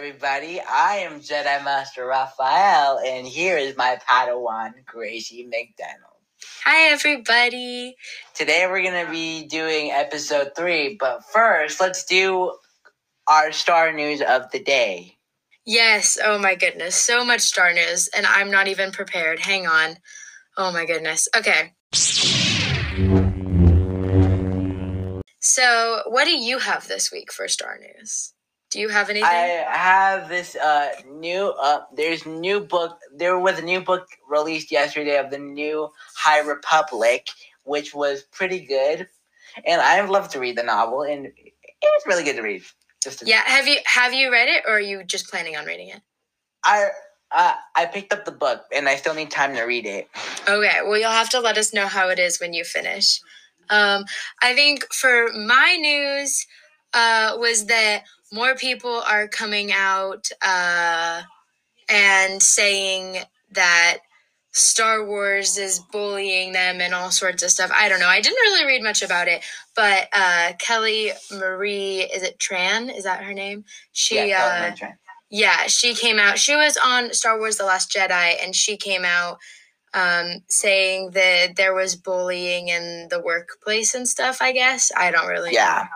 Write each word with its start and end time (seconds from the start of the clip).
Everybody. 0.00 0.58
I 0.62 1.00
am 1.04 1.20
Jedi 1.20 1.62
Master 1.62 2.06
Raphael, 2.06 3.00
and 3.06 3.26
here 3.26 3.58
is 3.58 3.76
my 3.76 3.98
Padawan, 4.08 4.72
Gracie 4.86 5.44
McDonald. 5.44 6.16
Hi, 6.64 6.90
everybody. 6.90 7.96
Today 8.34 8.66
we're 8.66 8.82
going 8.82 9.04
to 9.04 9.12
be 9.12 9.46
doing 9.46 9.90
episode 9.90 10.52
three, 10.56 10.96
but 10.98 11.22
first, 11.26 11.82
let's 11.82 12.06
do 12.06 12.56
our 13.28 13.52
star 13.52 13.92
news 13.92 14.22
of 14.22 14.50
the 14.52 14.60
day. 14.60 15.18
Yes, 15.66 16.16
oh 16.24 16.38
my 16.38 16.54
goodness. 16.54 16.96
So 16.96 17.22
much 17.22 17.42
star 17.42 17.74
news, 17.74 18.08
and 18.16 18.24
I'm 18.24 18.50
not 18.50 18.68
even 18.68 18.92
prepared. 18.92 19.38
Hang 19.40 19.66
on. 19.66 19.98
Oh 20.56 20.72
my 20.72 20.86
goodness. 20.86 21.28
Okay. 21.36 21.74
So, 25.40 26.04
what 26.06 26.24
do 26.24 26.30
you 26.30 26.58
have 26.58 26.88
this 26.88 27.12
week 27.12 27.30
for 27.30 27.48
star 27.48 27.78
news? 27.78 28.32
Do 28.70 28.78
you 28.78 28.88
have 28.88 29.10
anything? 29.10 29.28
I 29.28 29.66
have 29.76 30.28
this 30.28 30.54
uh 30.54 30.90
new 31.10 31.48
uh 31.60 31.82
there's 31.94 32.24
new 32.24 32.60
book 32.60 32.98
there 33.12 33.38
was 33.38 33.58
a 33.58 33.62
new 33.62 33.80
book 33.80 34.06
released 34.28 34.70
yesterday 34.70 35.18
of 35.18 35.30
the 35.30 35.38
new 35.38 35.90
High 36.14 36.40
Republic, 36.40 37.28
which 37.64 37.94
was 37.94 38.22
pretty 38.22 38.60
good. 38.60 39.08
And 39.66 39.80
I've 39.80 40.08
loved 40.08 40.30
to 40.32 40.40
read 40.40 40.56
the 40.56 40.62
novel 40.62 41.02
and 41.02 41.26
it 41.26 41.52
was 41.82 42.02
really 42.06 42.22
good 42.22 42.36
to 42.36 42.42
read. 42.42 42.62
Just 43.02 43.20
to, 43.20 43.26
yeah, 43.26 43.42
have 43.44 43.66
you 43.66 43.78
have 43.86 44.12
you 44.12 44.30
read 44.30 44.48
it 44.48 44.62
or 44.66 44.74
are 44.74 44.80
you 44.80 45.02
just 45.02 45.28
planning 45.28 45.56
on 45.56 45.64
reading 45.64 45.88
it? 45.88 46.02
I 46.64 46.90
uh, 47.32 47.54
I 47.74 47.86
picked 47.86 48.12
up 48.12 48.24
the 48.24 48.32
book 48.32 48.64
and 48.72 48.88
I 48.88 48.96
still 48.96 49.14
need 49.14 49.30
time 49.30 49.54
to 49.56 49.62
read 49.62 49.86
it. 49.86 50.08
Okay, 50.48 50.80
well 50.84 50.98
you'll 50.98 51.10
have 51.10 51.30
to 51.30 51.40
let 51.40 51.58
us 51.58 51.74
know 51.74 51.86
how 51.86 52.08
it 52.08 52.18
is 52.20 52.40
when 52.40 52.52
you 52.52 52.62
finish. 52.62 53.20
Um, 53.68 54.04
I 54.42 54.54
think 54.54 54.92
for 54.92 55.28
my 55.32 55.76
news 55.80 56.46
uh, 56.92 57.36
was 57.38 57.66
that 57.66 58.04
more 58.32 58.54
people 58.54 59.02
are 59.08 59.28
coming 59.28 59.72
out 59.72 60.28
uh, 60.42 61.22
and 61.88 62.42
saying 62.42 63.18
that 63.52 63.98
Star 64.52 65.04
Wars 65.04 65.58
is 65.58 65.78
bullying 65.78 66.52
them 66.52 66.80
and 66.80 66.92
all 66.92 67.10
sorts 67.10 67.42
of 67.42 67.50
stuff. 67.50 67.70
I 67.74 67.88
don't 67.88 68.00
know. 68.00 68.08
I 68.08 68.20
didn't 68.20 68.36
really 68.36 68.66
read 68.66 68.82
much 68.82 69.02
about 69.02 69.28
it, 69.28 69.42
but 69.76 70.08
uh, 70.12 70.52
Kelly 70.58 71.12
Marie, 71.32 72.00
is 72.00 72.22
it 72.22 72.38
Tran? 72.38 72.94
Is 72.96 73.04
that 73.04 73.22
her 73.22 73.32
name? 73.32 73.64
She, 73.92 74.28
yeah, 74.28 74.74
uh, 74.82 74.86
yeah, 75.30 75.66
she 75.68 75.94
came 75.94 76.18
out. 76.18 76.38
She 76.38 76.56
was 76.56 76.76
on 76.84 77.12
Star 77.12 77.38
Wars: 77.38 77.58
The 77.58 77.64
Last 77.64 77.92
Jedi, 77.92 78.44
and 78.44 78.54
she 78.54 78.76
came 78.76 79.04
out 79.04 79.38
um, 79.94 80.42
saying 80.48 81.12
that 81.12 81.54
there 81.54 81.74
was 81.74 81.94
bullying 81.94 82.68
in 82.68 83.06
the 83.08 83.20
workplace 83.20 83.94
and 83.94 84.08
stuff. 84.08 84.38
I 84.40 84.50
guess 84.50 84.90
I 84.96 85.12
don't 85.12 85.28
really. 85.28 85.52
Yeah. 85.52 85.84
Know. 85.84 85.88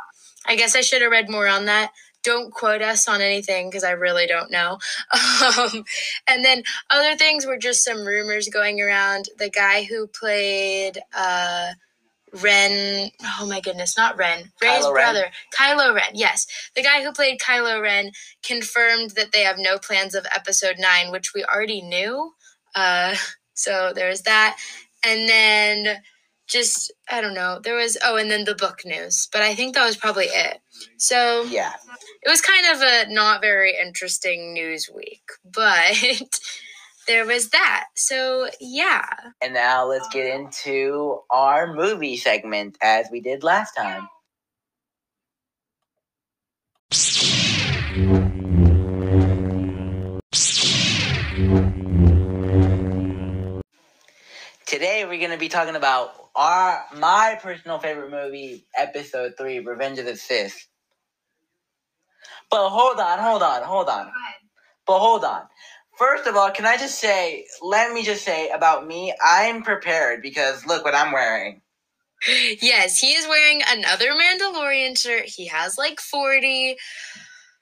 I 0.46 0.56
guess 0.56 0.76
I 0.76 0.82
should 0.82 1.02
have 1.02 1.10
read 1.10 1.30
more 1.30 1.48
on 1.48 1.64
that 1.64 1.90
don't 2.24 2.52
quote 2.52 2.82
us 2.82 3.06
on 3.06 3.20
anything 3.20 3.68
because 3.68 3.84
I 3.84 3.92
really 3.92 4.26
don't 4.26 4.50
know. 4.50 4.78
Um, 5.44 5.84
and 6.26 6.44
then 6.44 6.62
other 6.90 7.16
things 7.16 7.44
were 7.44 7.58
just 7.58 7.84
some 7.84 8.04
rumors 8.04 8.48
going 8.48 8.80
around. 8.80 9.28
The 9.38 9.50
guy 9.50 9.84
who 9.84 10.06
played 10.06 10.98
uh, 11.16 11.72
Ren, 12.42 13.10
oh 13.22 13.46
my 13.46 13.60
goodness, 13.60 13.96
not 13.96 14.16
Ren, 14.16 14.50
Rey's 14.60 14.84
Kylo 14.84 14.92
brother, 14.92 15.22
Ren. 15.22 15.78
Kylo 15.78 15.94
Ren. 15.94 16.10
Yes, 16.14 16.46
the 16.74 16.82
guy 16.82 17.02
who 17.02 17.12
played 17.12 17.38
Kylo 17.38 17.80
Ren 17.80 18.10
confirmed 18.42 19.10
that 19.12 19.32
they 19.32 19.42
have 19.42 19.56
no 19.58 19.78
plans 19.78 20.14
of 20.14 20.26
Episode 20.34 20.76
Nine, 20.78 21.10
which 21.10 21.34
we 21.34 21.44
already 21.44 21.82
knew. 21.82 22.32
Uh, 22.74 23.14
so 23.54 23.92
there's 23.94 24.22
that, 24.22 24.56
and 25.04 25.28
then 25.28 26.02
just 26.46 26.92
I 27.10 27.20
don't 27.20 27.34
know. 27.34 27.60
There 27.62 27.76
was 27.76 27.96
oh, 28.04 28.16
and 28.16 28.30
then 28.30 28.44
the 28.44 28.54
book 28.54 28.80
news, 28.84 29.28
but 29.32 29.42
I 29.42 29.54
think 29.54 29.74
that 29.74 29.84
was 29.86 29.96
probably 29.96 30.26
it. 30.26 30.60
So 30.98 31.44
Yeah. 31.44 31.72
it 32.22 32.28
was 32.28 32.40
kind 32.40 32.66
of 32.74 32.82
a 32.82 33.12
not 33.12 33.40
very 33.40 33.74
interesting 33.80 34.52
news 34.52 34.90
week, 34.94 35.22
but 35.44 35.96
there 37.06 37.26
was 37.26 37.50
that. 37.50 37.86
So 37.96 38.48
yeah. 38.60 39.04
And 39.42 39.54
now 39.54 39.86
let's 39.86 40.08
get 40.08 40.26
into 40.26 41.20
our 41.30 41.74
movie 41.74 42.16
segment 42.16 42.76
as 42.82 43.08
we 43.10 43.20
did 43.20 43.42
last 43.44 43.72
time. 43.74 44.08
Today 54.66 55.04
we're 55.06 55.20
gonna 55.20 55.38
be 55.38 55.48
talking 55.48 55.76
about 55.76 56.23
our 56.36 56.84
my 56.96 57.38
personal 57.40 57.78
favorite 57.78 58.10
movie, 58.10 58.66
episode 58.76 59.34
three, 59.38 59.60
Revenge 59.60 59.98
of 59.98 60.06
the 60.06 60.16
Sith. 60.16 60.68
But 62.50 62.70
hold 62.70 62.98
on, 62.98 63.18
hold 63.18 63.42
on, 63.42 63.62
hold 63.62 63.88
on. 63.88 64.10
But 64.86 64.98
hold 64.98 65.24
on. 65.24 65.42
First 65.98 66.26
of 66.26 66.36
all, 66.36 66.50
can 66.50 66.66
I 66.66 66.76
just 66.76 66.98
say, 66.98 67.46
let 67.62 67.92
me 67.92 68.02
just 68.02 68.24
say 68.24 68.50
about 68.50 68.86
me, 68.86 69.14
I'm 69.24 69.62
prepared 69.62 70.22
because 70.22 70.66
look 70.66 70.84
what 70.84 70.94
I'm 70.94 71.12
wearing. 71.12 71.60
Yes, 72.60 72.98
he 72.98 73.12
is 73.12 73.28
wearing 73.28 73.60
another 73.68 74.12
Mandalorian 74.12 74.98
shirt. 74.98 75.26
He 75.26 75.46
has 75.48 75.78
like 75.78 76.00
40. 76.00 76.76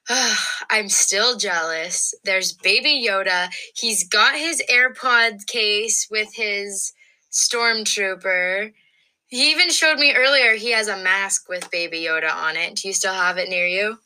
I'm 0.71 0.89
still 0.89 1.37
jealous. 1.37 2.15
There's 2.25 2.53
Baby 2.53 3.07
Yoda. 3.07 3.53
He's 3.75 4.09
got 4.09 4.37
his 4.37 4.63
AirPod 4.71 5.47
case 5.47 6.07
with 6.11 6.35
his 6.35 6.93
Stormtrooper. 7.33 8.73
He 9.29 9.51
even 9.51 9.71
showed 9.71 9.99
me 9.99 10.15
earlier 10.15 10.55
he 10.55 10.73
has 10.73 10.89
a 10.89 10.97
mask 10.97 11.49
with 11.49 11.71
Baby 11.71 12.03
Yoda 12.03 12.31
on 12.33 12.57
it. 12.57 12.77
Do 12.77 12.89
you 12.89 12.95
still 12.95 13.15
have 13.15 13.39
it 13.39 13.49
near 13.49 13.67
you? 13.67 13.99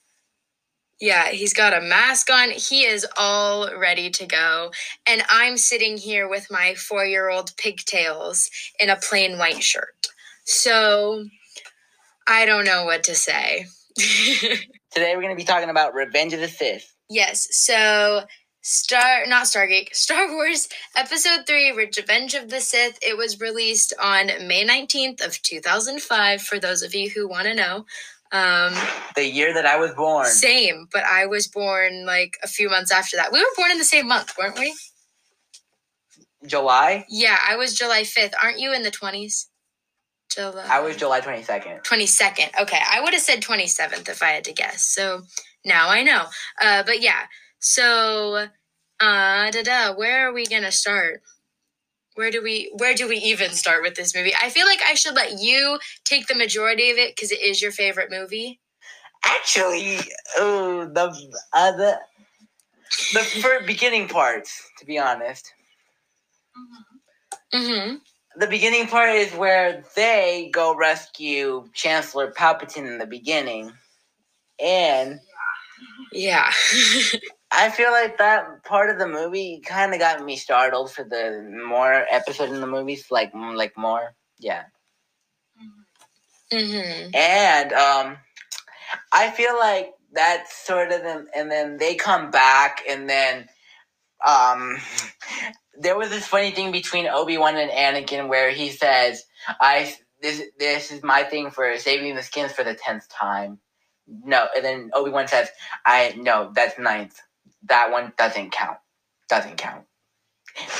Yeah, 1.00 1.28
he's 1.28 1.52
got 1.52 1.74
a 1.76 1.80
mask 1.80 2.30
on. 2.30 2.50
He 2.50 2.84
is 2.84 3.06
all 3.18 3.68
ready 3.76 4.08
to 4.10 4.24
go. 4.26 4.70
And 5.06 5.22
I'm 5.28 5.58
sitting 5.58 5.98
here 5.98 6.28
with 6.28 6.50
my 6.50 6.74
four 6.74 7.04
year 7.04 7.28
old 7.28 7.54
pigtails 7.58 8.48
in 8.80 8.88
a 8.88 8.96
plain 8.96 9.36
white 9.36 9.62
shirt. 9.62 10.06
So 10.44 11.26
I 12.26 12.46
don't 12.46 12.64
know 12.64 12.84
what 12.84 13.02
to 13.04 13.14
say. 13.14 13.66
Today 13.98 15.14
we're 15.14 15.22
going 15.22 15.34
to 15.34 15.36
be 15.36 15.44
talking 15.44 15.70
about 15.70 15.94
Revenge 15.94 16.32
of 16.32 16.40
the 16.40 16.48
Sith. 16.48 16.94
yes, 17.10 17.48
so 17.50 18.22
Star 18.66 19.26
not 19.28 19.44
Stargate, 19.44 19.90
Star 19.94 20.28
Wars 20.28 20.68
Episode 20.96 21.46
3 21.46 21.70
Revenge 21.70 22.34
of 22.34 22.48
the 22.48 22.60
Sith. 22.60 22.98
It 23.00 23.16
was 23.16 23.40
released 23.40 23.94
on 24.02 24.26
May 24.48 24.66
19th 24.66 25.24
of 25.24 25.40
2005 25.42 26.42
for 26.42 26.58
those 26.58 26.82
of 26.82 26.92
you 26.92 27.08
who 27.08 27.28
want 27.28 27.46
to 27.46 27.54
know. 27.54 27.86
Um 28.32 28.74
The 29.14 29.24
year 29.24 29.54
that 29.54 29.66
I 29.66 29.76
was 29.76 29.92
born. 29.92 30.26
Same, 30.26 30.88
but 30.92 31.04
I 31.04 31.26
was 31.26 31.46
born 31.46 32.06
like 32.06 32.38
a 32.42 32.48
few 32.48 32.68
months 32.68 32.90
after 32.90 33.16
that. 33.16 33.32
We 33.32 33.38
were 33.38 33.56
born 33.56 33.70
in 33.70 33.78
the 33.78 33.84
same 33.84 34.08
month, 34.08 34.36
weren't 34.36 34.58
we? 34.58 34.74
July? 36.44 37.06
Yeah, 37.08 37.38
I 37.48 37.54
was 37.54 37.72
July 37.72 38.02
5th. 38.02 38.34
Aren't 38.42 38.58
you 38.58 38.72
in 38.74 38.82
the 38.82 38.90
20s? 38.90 39.46
July. 40.28 40.66
I 40.68 40.80
was 40.80 40.96
July 40.96 41.20
22nd. 41.20 41.84
22nd. 41.84 42.62
Okay, 42.62 42.80
I 42.90 43.00
would 43.00 43.12
have 43.12 43.22
said 43.22 43.42
27th 43.42 44.08
if 44.08 44.24
I 44.24 44.30
had 44.30 44.44
to 44.44 44.52
guess. 44.52 44.82
So 44.86 45.22
now 45.64 45.88
I 45.88 46.02
know. 46.02 46.24
Uh, 46.60 46.82
but 46.82 47.00
yeah, 47.00 47.26
so 47.60 48.48
uh, 49.00 49.50
da 49.50 49.62
da. 49.62 49.94
Where 49.94 50.28
are 50.28 50.32
we 50.32 50.46
gonna 50.46 50.72
start? 50.72 51.22
Where 52.14 52.30
do 52.30 52.42
we 52.42 52.70
where 52.76 52.94
do 52.94 53.08
we 53.08 53.16
even 53.18 53.52
start 53.52 53.82
with 53.82 53.94
this 53.96 54.14
movie? 54.14 54.32
I 54.40 54.50
feel 54.50 54.66
like 54.66 54.80
I 54.86 54.94
should 54.94 55.14
let 55.14 55.40
you 55.40 55.78
take 56.04 56.26
the 56.28 56.34
majority 56.34 56.90
of 56.90 56.98
it 56.98 57.16
because 57.16 57.32
it 57.32 57.40
is 57.40 57.62
your 57.62 57.72
favorite 57.72 58.10
movie. 58.10 58.60
Actually, 59.24 59.98
oh, 60.38 60.86
the 60.92 61.08
uh, 61.52 61.72
the 61.72 61.98
the 63.12 63.20
first 63.20 63.66
beginning 63.66 64.08
parts. 64.08 64.62
To 64.78 64.86
be 64.86 64.98
honest, 64.98 65.52
Mm-hmm. 67.54 67.96
the 68.38 68.46
beginning 68.46 68.88
part 68.88 69.10
is 69.10 69.32
where 69.34 69.84
they 69.96 70.50
go 70.52 70.74
rescue 70.76 71.68
Chancellor 71.74 72.32
Palpatine 72.32 72.86
in 72.86 72.98
the 72.98 73.06
beginning, 73.06 73.72
and 74.60 75.20
Yeah. 76.12 76.50
I 77.56 77.70
feel 77.70 77.90
like 77.90 78.18
that 78.18 78.64
part 78.64 78.90
of 78.90 78.98
the 78.98 79.08
movie 79.08 79.62
kind 79.64 79.94
of 79.94 79.98
got 79.98 80.22
me 80.22 80.36
startled 80.36 80.92
for 80.92 81.04
the 81.04 81.42
more 81.66 82.04
episode 82.10 82.50
in 82.50 82.60
the 82.60 82.66
movies, 82.66 83.06
like 83.10 83.32
like 83.34 83.76
more, 83.78 84.14
yeah. 84.38 84.64
mm-hmm. 86.52 87.14
And 87.14 87.72
um, 87.72 88.18
I 89.10 89.30
feel 89.30 89.56
like 89.58 89.94
that's 90.12 90.54
sort 90.66 90.92
of 90.92 91.02
them, 91.02 91.28
and 91.34 91.50
then 91.50 91.78
they 91.78 91.94
come 91.94 92.30
back, 92.30 92.82
and 92.86 93.08
then 93.08 93.48
um, 94.26 94.76
there 95.80 95.96
was 95.96 96.10
this 96.10 96.26
funny 96.26 96.50
thing 96.50 96.72
between 96.72 97.06
Obi 97.06 97.38
Wan 97.38 97.56
and 97.56 97.70
Anakin 97.70 98.28
where 98.28 98.50
he 98.50 98.68
says, 98.70 99.24
"I 99.60 99.94
this 100.20 100.42
this 100.58 100.90
is 100.92 101.02
my 101.02 101.22
thing 101.22 101.50
for 101.50 101.78
saving 101.78 102.16
the 102.16 102.22
skins 102.22 102.52
for 102.52 102.64
the 102.64 102.74
tenth 102.74 103.08
time." 103.08 103.60
No, 104.06 104.46
and 104.54 104.64
then 104.64 104.90
Obi 104.92 105.10
Wan 105.10 105.26
says, 105.26 105.48
"I 105.86 106.14
no, 106.18 106.52
that's 106.54 106.78
ninth. 106.78 107.18
That 107.68 107.90
one 107.90 108.12
doesn't 108.16 108.50
count. 108.52 108.78
Doesn't 109.28 109.56
count." 109.56 109.84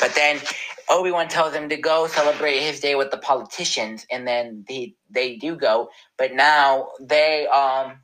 But 0.01 0.15
then 0.15 0.41
Obi 0.89 1.11
Wan 1.11 1.29
tells 1.29 1.55
him 1.55 1.69
to 1.69 1.77
go 1.77 2.07
celebrate 2.07 2.61
his 2.61 2.81
day 2.81 2.95
with 2.95 3.11
the 3.11 3.19
politicians, 3.19 4.07
and 4.11 4.27
then 4.27 4.65
they 4.69 4.95
they 5.11 5.37
do 5.37 5.57
go. 5.57 5.91
But 6.17 6.35
now 6.35 6.89
they 7.01 7.47
um 7.49 8.01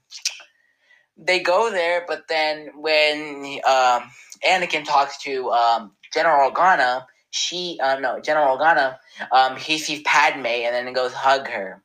they 1.17 1.41
go 1.41 1.71
there, 1.71 2.05
but 2.07 2.29
then 2.29 2.71
when 2.77 3.61
um, 3.67 4.11
Anakin 4.47 4.85
talks 4.85 5.19
to 5.23 5.51
um, 5.51 5.93
General 6.13 6.51
Organa, 6.51 7.07
she 7.31 7.79
uh, 7.83 7.99
no 7.99 8.21
General 8.21 8.59
Organa, 8.59 8.99
um, 9.31 9.57
he 9.57 9.79
sees 9.79 10.03
Padme 10.03 10.47
and 10.47 10.75
then 10.75 10.93
goes 10.93 11.13
hug 11.13 11.49
her. 11.49 11.83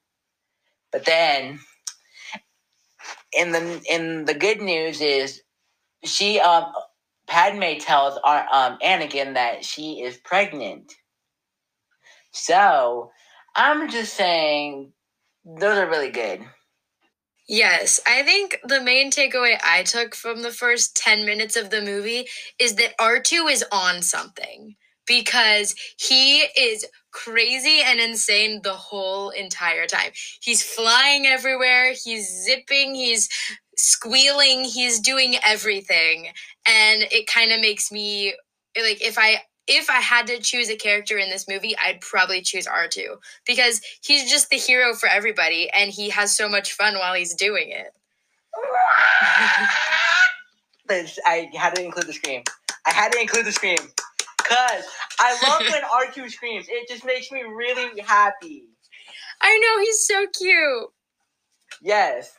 But 0.91 1.05
then, 1.05 1.59
in 3.33 3.51
the 3.51 3.81
in 3.89 4.25
the 4.25 4.33
good 4.33 4.61
news 4.61 5.01
is, 5.01 5.41
she 6.03 6.39
um 6.39 6.71
Padme 7.27 7.77
tells 7.79 8.19
our, 8.23 8.45
um 8.51 8.77
Anakin 8.83 9.35
that 9.35 9.65
she 9.65 10.01
is 10.01 10.17
pregnant. 10.17 10.93
So 12.31 13.11
I'm 13.55 13.89
just 13.89 14.13
saying, 14.13 14.93
those 15.45 15.77
are 15.77 15.89
really 15.89 16.11
good. 16.11 16.41
Yes, 17.47 18.01
I 18.05 18.23
think 18.23 18.59
the 18.65 18.81
main 18.81 19.09
takeaway 19.09 19.57
I 19.63 19.83
took 19.83 20.15
from 20.15 20.41
the 20.41 20.51
first 20.51 20.97
10 20.97 21.25
minutes 21.25 21.55
of 21.55 21.69
the 21.69 21.81
movie 21.81 22.27
is 22.59 22.75
that 22.75 22.97
R2 22.99 23.49
is 23.51 23.63
on 23.71 24.01
something 24.01 24.75
because 25.07 25.73
he 25.97 26.41
is 26.41 26.85
crazy 27.11 27.79
and 27.85 28.01
insane 28.01 28.61
the 28.63 28.73
whole 28.73 29.29
entire 29.29 29.87
time. 29.87 30.11
He's 30.41 30.61
flying 30.61 31.25
everywhere, 31.25 31.93
he's 31.93 32.43
zipping, 32.43 32.93
he's 32.95 33.29
squealing, 33.77 34.63
he's 34.63 34.99
doing 34.99 35.35
everything. 35.45 36.27
And 36.67 37.03
it 37.11 37.27
kind 37.27 37.51
of 37.51 37.61
makes 37.61 37.91
me 37.91 38.33
like 38.75 39.01
if 39.01 39.17
I 39.17 39.41
if 39.67 39.89
I 39.89 39.99
had 39.99 40.27
to 40.27 40.39
choose 40.39 40.69
a 40.69 40.75
character 40.75 41.17
in 41.17 41.29
this 41.29 41.47
movie, 41.47 41.75
I'd 41.77 42.01
probably 42.01 42.41
choose 42.41 42.67
R2 42.67 43.17
because 43.45 43.81
he's 44.01 44.29
just 44.29 44.49
the 44.49 44.55
hero 44.57 44.93
for 44.93 45.09
everybody 45.09 45.69
and 45.71 45.91
he 45.91 46.09
has 46.09 46.35
so 46.35 46.47
much 46.47 46.71
fun 46.73 46.95
while 46.95 47.13
he's 47.13 47.35
doing 47.35 47.69
it. 47.69 47.93
I 50.89 51.49
had 51.53 51.75
to 51.75 51.83
include 51.83 52.07
the 52.07 52.13
scream. 52.13 52.43
I 52.85 52.91
had 52.91 53.11
to 53.11 53.19
include 53.19 53.45
the 53.45 53.51
scream. 53.51 53.77
Cause 54.37 54.85
I 55.19 55.37
love 55.47 55.61
when 55.69 55.81
R2 56.25 56.31
screams. 56.31 56.67
It 56.69 56.87
just 56.87 57.03
makes 57.03 57.29
me 57.31 57.41
really 57.41 57.99
happy. 57.99 58.63
I 59.41 59.57
know 59.57 59.83
he's 59.83 60.05
so 60.05 60.25
cute. 60.37 60.89
Yes. 61.81 62.37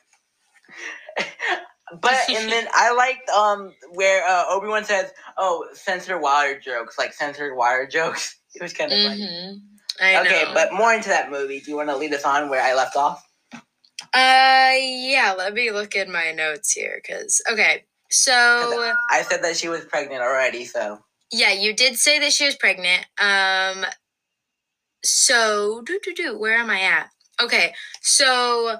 but 2.00 2.15
and 2.29 2.50
then 2.50 2.67
I 2.75 2.93
liked 2.93 3.29
um 3.31 3.73
where 3.93 4.26
uh, 4.26 4.44
Obi 4.50 4.69
Wan 4.69 4.85
says, 4.85 5.11
"Oh, 5.37 5.67
censored 5.73 6.20
wire 6.20 6.59
jokes, 6.59 6.99
like 6.99 7.12
censored 7.12 7.56
wire 7.56 7.87
jokes." 7.87 8.35
It 8.55 8.62
was 8.62 8.73
kind 8.73 8.91
of 8.91 8.99
funny. 8.99 9.20
Mm-hmm. 9.20 10.26
okay, 10.26 10.44
know. 10.44 10.55
but 10.55 10.73
more 10.73 10.93
into 10.93 11.11
that 11.11 11.31
movie. 11.31 11.61
Do 11.61 11.70
you 11.70 11.76
want 11.76 11.91
to 11.91 11.97
lead 11.97 12.15
us 12.15 12.25
on 12.25 12.49
where 12.49 12.62
I 12.62 12.75
left 12.75 12.97
off? 12.97 13.23
Uh, 13.53 14.73
yeah. 14.75 15.35
Let 15.37 15.53
me 15.53 15.70
look 15.70 15.94
in 15.94 16.11
my 16.11 16.32
notes 16.32 16.73
here, 16.73 16.99
because 17.00 17.43
okay, 17.53 17.85
So 18.11 18.32
I 19.12 19.23
said 19.23 19.44
that 19.44 19.59
she 19.59 19.69
was 19.69 19.85
pregnant 19.85 20.23
already, 20.23 20.65
so 20.65 20.99
yeah, 21.31 21.53
you 21.53 21.75
did 21.75 21.97
say 21.99 22.19
that 22.20 22.32
she 22.32 22.47
was 22.47 22.56
pregnant. 22.56 23.06
Um, 23.20 23.85
so 25.05 25.82
do 25.85 26.00
do 26.03 26.15
do. 26.15 26.38
Where 26.38 26.56
am 26.56 26.70
I 26.70 26.81
at? 26.81 27.11
Okay, 27.41 27.75
so 28.00 28.79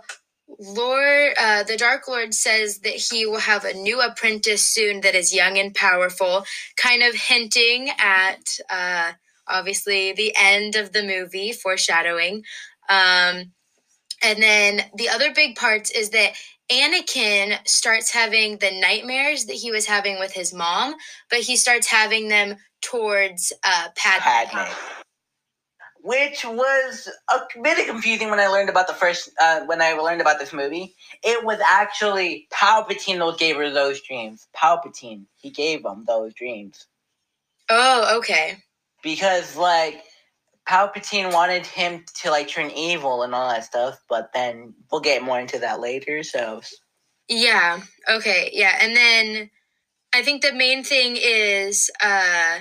Lord, 0.59 1.33
uh, 1.39 1.63
the 1.65 1.77
Dark 1.77 2.09
Lord 2.09 2.35
says 2.35 2.81
that 2.81 2.95
he 2.95 3.27
will 3.27 3.41
have 3.41 3.65
a 3.65 3.75
new 3.75 4.01
apprentice 4.01 4.65
soon 4.65 5.03
that 5.03 5.15
is 5.15 5.35
young 5.35 5.59
and 5.59 5.75
powerful, 5.75 6.45
kind 6.77 7.03
of 7.03 7.15
hinting 7.15 7.91
at 7.99 8.59
uh, 8.71 9.13
obviously 9.47 10.13
the 10.13 10.35
end 10.39 10.75
of 10.75 10.93
the 10.93 11.03
movie, 11.03 11.53
foreshadowing. 11.53 12.45
Um, 12.89 13.53
and 14.23 14.43
then 14.43 14.83
the 14.97 15.09
other 15.11 15.33
big 15.35 15.57
parts 15.57 15.91
is 15.91 16.11
that 16.11 16.33
Anakin 16.71 17.57
starts 17.67 18.13
having 18.13 18.59
the 18.59 18.71
nightmares 18.81 19.47
that 19.47 19.55
he 19.55 19.71
was 19.71 19.87
having 19.87 20.19
with 20.19 20.33
his 20.33 20.53
mom, 20.53 20.95
but 21.31 21.41
he 21.41 21.57
starts 21.57 21.87
having 21.87 22.29
them 22.29 22.57
towards 22.83 23.53
uh, 23.65 23.89
Padme. 23.97 24.51
Padme. 24.51 24.73
Which 26.09 26.45
was 26.45 27.09
a 27.31 27.41
bit 27.63 27.87
confusing 27.87 28.31
when 28.31 28.41
I 28.41 28.47
learned 28.47 28.71
about 28.71 28.87
the 28.89 28.95
first 28.95 29.31
uh, 29.39 29.61
when 29.67 29.83
I 29.83 29.93
learned 29.93 30.23
about 30.23 30.39
this 30.39 30.55
movie. 30.55 30.95
It 31.23 31.45
was 31.45 31.61
actually 31.61 32.49
Palpatine 32.51 33.19
that 33.19 33.39
gave 33.39 33.57
her 33.57 33.71
those 33.71 34.01
dreams. 34.01 34.49
Palpatine, 34.57 35.25
he 35.37 35.51
gave 35.51 35.83
them 35.83 36.05
those 36.09 36.33
dreams 36.33 36.87
Oh, 37.69 38.19
okay. 38.19 38.57
because 39.03 39.57
like 39.57 40.03
Palpatine 40.67 41.35
wanted 41.35 41.67
him 41.67 42.05
to 42.23 42.31
like 42.31 42.49
turn 42.49 42.71
evil 42.71 43.23
and 43.23 43.35
all 43.35 43.51
that 43.51 43.65
stuff, 43.65 43.99
but 44.09 44.31
then 44.33 44.75
we'll 44.91 45.03
get 45.03 45.23
more 45.23 45.41
into 45.41 45.59
that 45.59 45.81
later. 45.81 46.23
So 46.23 46.63
Yeah. 47.29 47.81
Okay. 48.09 48.51
Yeah. 48.55 48.79
And 48.81 48.97
then 48.97 49.51
I 50.15 50.23
think 50.23 50.43
the 50.43 50.55
main 50.55 50.85
thing 50.85 51.19
is 51.21 51.91
uh 52.03 52.61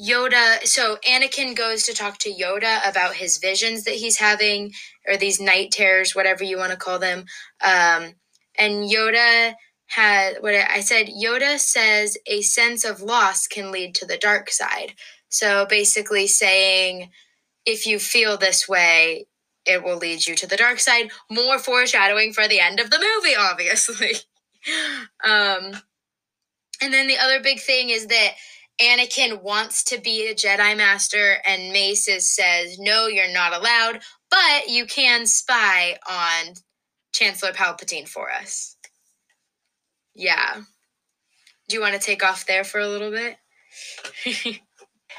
Yoda. 0.00 0.62
So 0.64 0.96
Anakin 1.08 1.56
goes 1.56 1.84
to 1.84 1.94
talk 1.94 2.18
to 2.18 2.32
Yoda 2.32 2.88
about 2.88 3.14
his 3.14 3.38
visions 3.38 3.84
that 3.84 3.94
he's 3.94 4.18
having, 4.18 4.72
or 5.06 5.16
these 5.16 5.40
night 5.40 5.70
terrors, 5.72 6.14
whatever 6.14 6.44
you 6.44 6.58
want 6.58 6.72
to 6.72 6.76
call 6.76 6.98
them. 6.98 7.20
Um, 7.62 8.14
and 8.58 8.84
Yoda 8.90 9.54
had 9.86 10.36
what 10.40 10.54
I 10.54 10.80
said. 10.80 11.06
Yoda 11.06 11.58
says 11.58 12.18
a 12.26 12.42
sense 12.42 12.84
of 12.84 13.00
loss 13.00 13.46
can 13.46 13.70
lead 13.70 13.94
to 13.96 14.06
the 14.06 14.18
dark 14.18 14.50
side. 14.50 14.94
So 15.28 15.66
basically, 15.66 16.26
saying 16.26 17.10
if 17.64 17.86
you 17.86 17.98
feel 17.98 18.36
this 18.36 18.68
way, 18.68 19.26
it 19.64 19.82
will 19.82 19.96
lead 19.96 20.26
you 20.26 20.34
to 20.36 20.46
the 20.46 20.56
dark 20.56 20.78
side. 20.78 21.10
More 21.30 21.58
foreshadowing 21.58 22.32
for 22.32 22.46
the 22.46 22.60
end 22.60 22.80
of 22.80 22.90
the 22.90 22.98
movie, 22.98 23.36
obviously. 23.36 24.12
um, 25.24 25.72
and 26.80 26.92
then 26.92 27.08
the 27.08 27.18
other 27.18 27.40
big 27.42 27.60
thing 27.60 27.90
is 27.90 28.06
that 28.06 28.32
Anakin 28.80 29.42
wants 29.42 29.84
to 29.84 30.00
be 30.00 30.28
a 30.28 30.34
Jedi 30.34 30.76
Master, 30.76 31.38
and 31.46 31.72
Mace 31.72 32.08
says, 32.34 32.78
No, 32.78 33.06
you're 33.06 33.32
not 33.32 33.54
allowed, 33.54 34.00
but 34.30 34.68
you 34.68 34.86
can 34.86 35.26
spy 35.26 35.98
on 36.08 36.54
Chancellor 37.12 37.52
Palpatine 37.52 38.06
for 38.08 38.30
us. 38.30 38.76
Yeah. 40.14 40.62
Do 41.68 41.76
you 41.76 41.80
want 41.80 41.94
to 41.94 42.00
take 42.00 42.22
off 42.22 42.46
there 42.46 42.64
for 42.64 42.78
a 42.78 42.88
little 42.88 43.10
bit? 43.10 43.36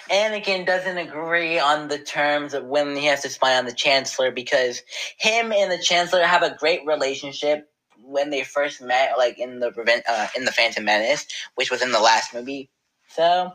Anakin 0.09 0.65
doesn't 0.65 0.97
agree 0.97 1.59
on 1.59 1.87
the 1.87 1.99
terms 1.99 2.53
of 2.53 2.65
when 2.65 2.95
he 2.95 3.05
has 3.05 3.21
to 3.23 3.29
spy 3.29 3.57
on 3.57 3.65
the 3.65 3.73
Chancellor 3.73 4.31
because 4.31 4.81
him 5.17 5.51
and 5.51 5.71
the 5.71 5.77
Chancellor 5.77 6.23
have 6.23 6.43
a 6.43 6.55
great 6.55 6.85
relationship 6.85 7.69
when 7.99 8.29
they 8.29 8.43
first 8.43 8.81
met, 8.81 9.17
like 9.17 9.37
in 9.37 9.59
the 9.59 9.67
uh, 10.07 10.27
in 10.35 10.45
the 10.45 10.51
Phantom 10.51 10.85
Menace, 10.85 11.27
which 11.55 11.69
was 11.69 11.81
in 11.81 11.91
the 11.91 11.99
last 11.99 12.33
movie. 12.33 12.69
So, 13.09 13.53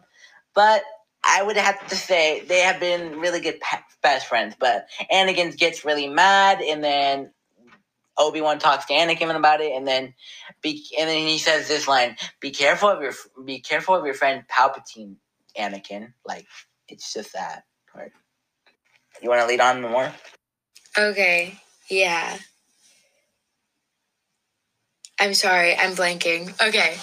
but 0.55 0.83
I 1.25 1.43
would 1.43 1.57
have 1.57 1.87
to 1.89 1.97
say 1.97 2.45
they 2.47 2.61
have 2.61 2.81
been 2.81 3.21
really 3.21 3.41
good 3.41 3.61
best 4.03 4.27
friends. 4.27 4.55
But 4.59 4.87
Anakin 5.13 5.57
gets 5.57 5.85
really 5.85 6.09
mad, 6.09 6.61
and 6.61 6.83
then 6.83 7.31
Obi 8.19 8.41
Wan 8.41 8.59
talks 8.59 8.87
to 8.87 8.95
Anakin 8.95 9.35
about 9.35 9.61
it, 9.61 9.73
and 9.73 9.87
then 9.87 10.15
be, 10.63 10.85
and 10.99 11.09
then 11.09 11.27
he 11.27 11.39
says 11.39 11.69
this 11.69 11.89
line: 11.89 12.17
"Be 12.41 12.51
careful 12.51 12.89
of 12.89 13.01
your 13.03 13.13
be 13.45 13.61
careful 13.61 13.95
of 13.95 14.05
your 14.05 14.15
friend 14.15 14.45
Palpatine." 14.51 15.17
Anakin. 15.59 16.13
Like 16.25 16.47
it's 16.89 17.13
just 17.13 17.33
that 17.35 17.65
part. 17.93 18.13
You 19.23 19.29
want 19.29 19.43
to 19.43 19.47
lead 19.47 19.61
on 19.61 19.83
more? 19.83 20.13
Okay. 20.99 21.61
Yeah. 21.89 22.39
I'm 25.23 25.35
sorry, 25.35 25.77
I'm 25.77 25.93
blanking. 25.93 26.51
Okay. 26.61 26.97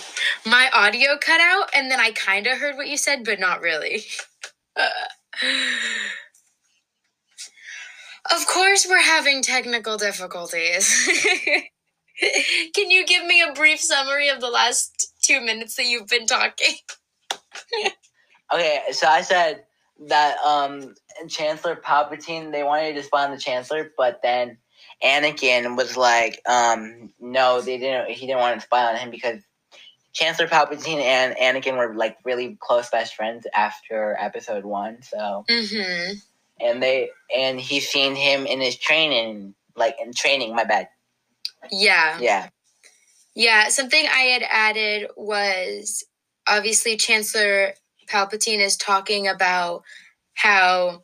My 0.45 0.69
audio 0.73 1.17
cut 1.21 1.39
out 1.39 1.69
and 1.73 1.89
then 1.89 2.01
I 2.01 2.11
kind 2.11 2.47
of 2.47 2.57
heard 2.57 2.75
what 2.75 2.89
you 2.89 2.97
said, 2.97 3.23
but 3.23 3.39
not 3.39 3.61
really. 3.61 4.03
of 8.29 8.45
course, 8.45 8.85
we're 8.89 8.99
having 8.99 9.41
technical 9.41 9.95
difficulties. 9.95 10.93
Can 12.75 12.91
you 12.91 13.05
give 13.05 13.25
me 13.25 13.41
a 13.41 13.53
brief 13.53 13.79
summary 13.79 14.27
of 14.27 14.41
the 14.41 14.49
last 14.49 15.13
two 15.21 15.39
minutes 15.39 15.75
that 15.75 15.85
you've 15.85 16.09
been 16.09 16.27
talking? 16.27 16.75
Okay, 18.51 18.81
so 18.93 19.05
I 19.05 19.21
said 19.21 19.65
that 20.07 20.39
um 20.39 20.95
Chancellor 21.27 21.75
Palpatine 21.75 22.51
they 22.51 22.63
wanted 22.63 22.95
to 22.95 23.03
spy 23.03 23.23
on 23.23 23.29
the 23.29 23.37
Chancellor, 23.37 23.91
but 23.95 24.21
then 24.23 24.57
Anakin 25.03 25.77
was 25.77 25.95
like, 25.95 26.41
um, 26.47 27.13
no, 27.19 27.61
they 27.61 27.77
didn't. 27.77 28.11
He 28.11 28.27
didn't 28.27 28.39
want 28.39 28.59
to 28.59 28.65
spy 28.65 28.85
on 28.85 28.95
him 28.97 29.11
because 29.11 29.41
Chancellor 30.13 30.47
Palpatine 30.47 31.01
and 31.01 31.35
Anakin 31.37 31.77
were 31.77 31.93
like 31.95 32.17
really 32.25 32.57
close 32.59 32.89
best 32.89 33.15
friends 33.15 33.47
after 33.53 34.17
Episode 34.19 34.65
One. 34.65 35.01
So 35.03 35.45
Mm-hmm. 35.49 36.13
and 36.59 36.83
they 36.83 37.09
and 37.35 37.59
he's 37.59 37.87
seen 37.87 38.15
him 38.15 38.45
in 38.45 38.59
his 38.59 38.77
training, 38.77 39.53
like 39.75 39.95
in 40.03 40.13
training. 40.13 40.55
My 40.55 40.63
bad. 40.65 40.89
Yeah. 41.71 42.17
Yeah. 42.19 42.49
Yeah, 43.35 43.69
something 43.69 44.05
I 44.05 44.23
had 44.23 44.43
added 44.49 45.11
was 45.15 46.03
obviously 46.47 46.97
Chancellor 46.97 47.73
Palpatine 48.07 48.59
is 48.59 48.75
talking 48.75 49.27
about 49.27 49.83
how 50.33 51.03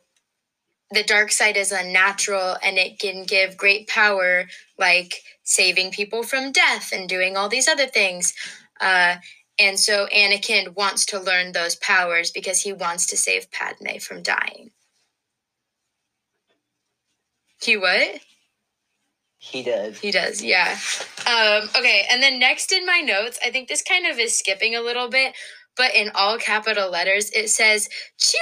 the 0.90 1.02
dark 1.02 1.32
side 1.32 1.56
is 1.56 1.72
unnatural 1.72 2.56
and 2.62 2.78
it 2.78 2.98
can 2.98 3.24
give 3.24 3.56
great 3.56 3.88
power, 3.88 4.46
like 4.78 5.22
saving 5.42 5.90
people 5.90 6.22
from 6.22 6.52
death 6.52 6.92
and 6.92 7.08
doing 7.08 7.36
all 7.36 7.48
these 7.48 7.68
other 7.68 7.86
things. 7.86 8.34
Uh, 8.80 9.16
and 9.58 9.80
so 9.80 10.06
Anakin 10.14 10.76
wants 10.76 11.06
to 11.06 11.18
learn 11.18 11.52
those 11.52 11.76
powers 11.76 12.30
because 12.30 12.60
he 12.60 12.72
wants 12.72 13.06
to 13.06 13.16
save 13.16 13.50
Padme 13.50 13.98
from 13.98 14.22
dying. 14.22 14.70
He 17.60 17.76
what? 17.76 18.20
He 19.38 19.62
does. 19.62 19.98
He 19.98 20.10
does, 20.10 20.42
yeah. 20.42 20.76
Um, 21.26 21.68
okay, 21.76 22.04
and 22.10 22.22
then 22.22 22.38
next 22.38 22.72
in 22.72 22.84
my 22.84 23.00
notes, 23.00 23.38
I 23.44 23.50
think 23.50 23.68
this 23.68 23.82
kind 23.82 24.06
of 24.06 24.18
is 24.18 24.38
skipping 24.38 24.74
a 24.74 24.80
little 24.80 25.08
bit, 25.08 25.34
but 25.76 25.94
in 25.94 26.10
all 26.14 26.36
capital 26.38 26.90
letters, 26.90 27.30
it 27.30 27.48
says 27.48 27.88
Chewie. 28.18 28.36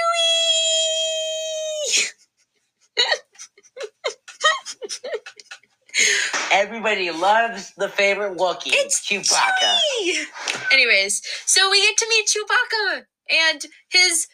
Everybody 6.51 7.09
loves 7.11 7.73
the 7.77 7.89
favorite 7.89 8.37
Wookiee, 8.37 8.71
It's 8.73 8.99
Chewbacca. 9.07 9.77
Chewie! 10.01 10.71
Anyways, 10.71 11.21
so 11.45 11.69
we 11.71 11.81
get 11.81 11.97
to 11.97 12.07
meet 12.09 12.27
Chewbacca 12.27 13.03
and 13.49 13.65
his 13.89 14.27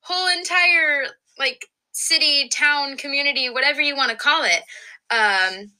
whole 0.00 0.28
entire 0.28 1.06
like 1.38 1.66
city, 1.92 2.48
town, 2.48 2.96
community, 2.96 3.50
whatever 3.50 3.80
you 3.80 3.96
want 3.96 4.10
to 4.10 4.16
call 4.16 4.44
it. 4.44 4.62
Um, 5.10 5.72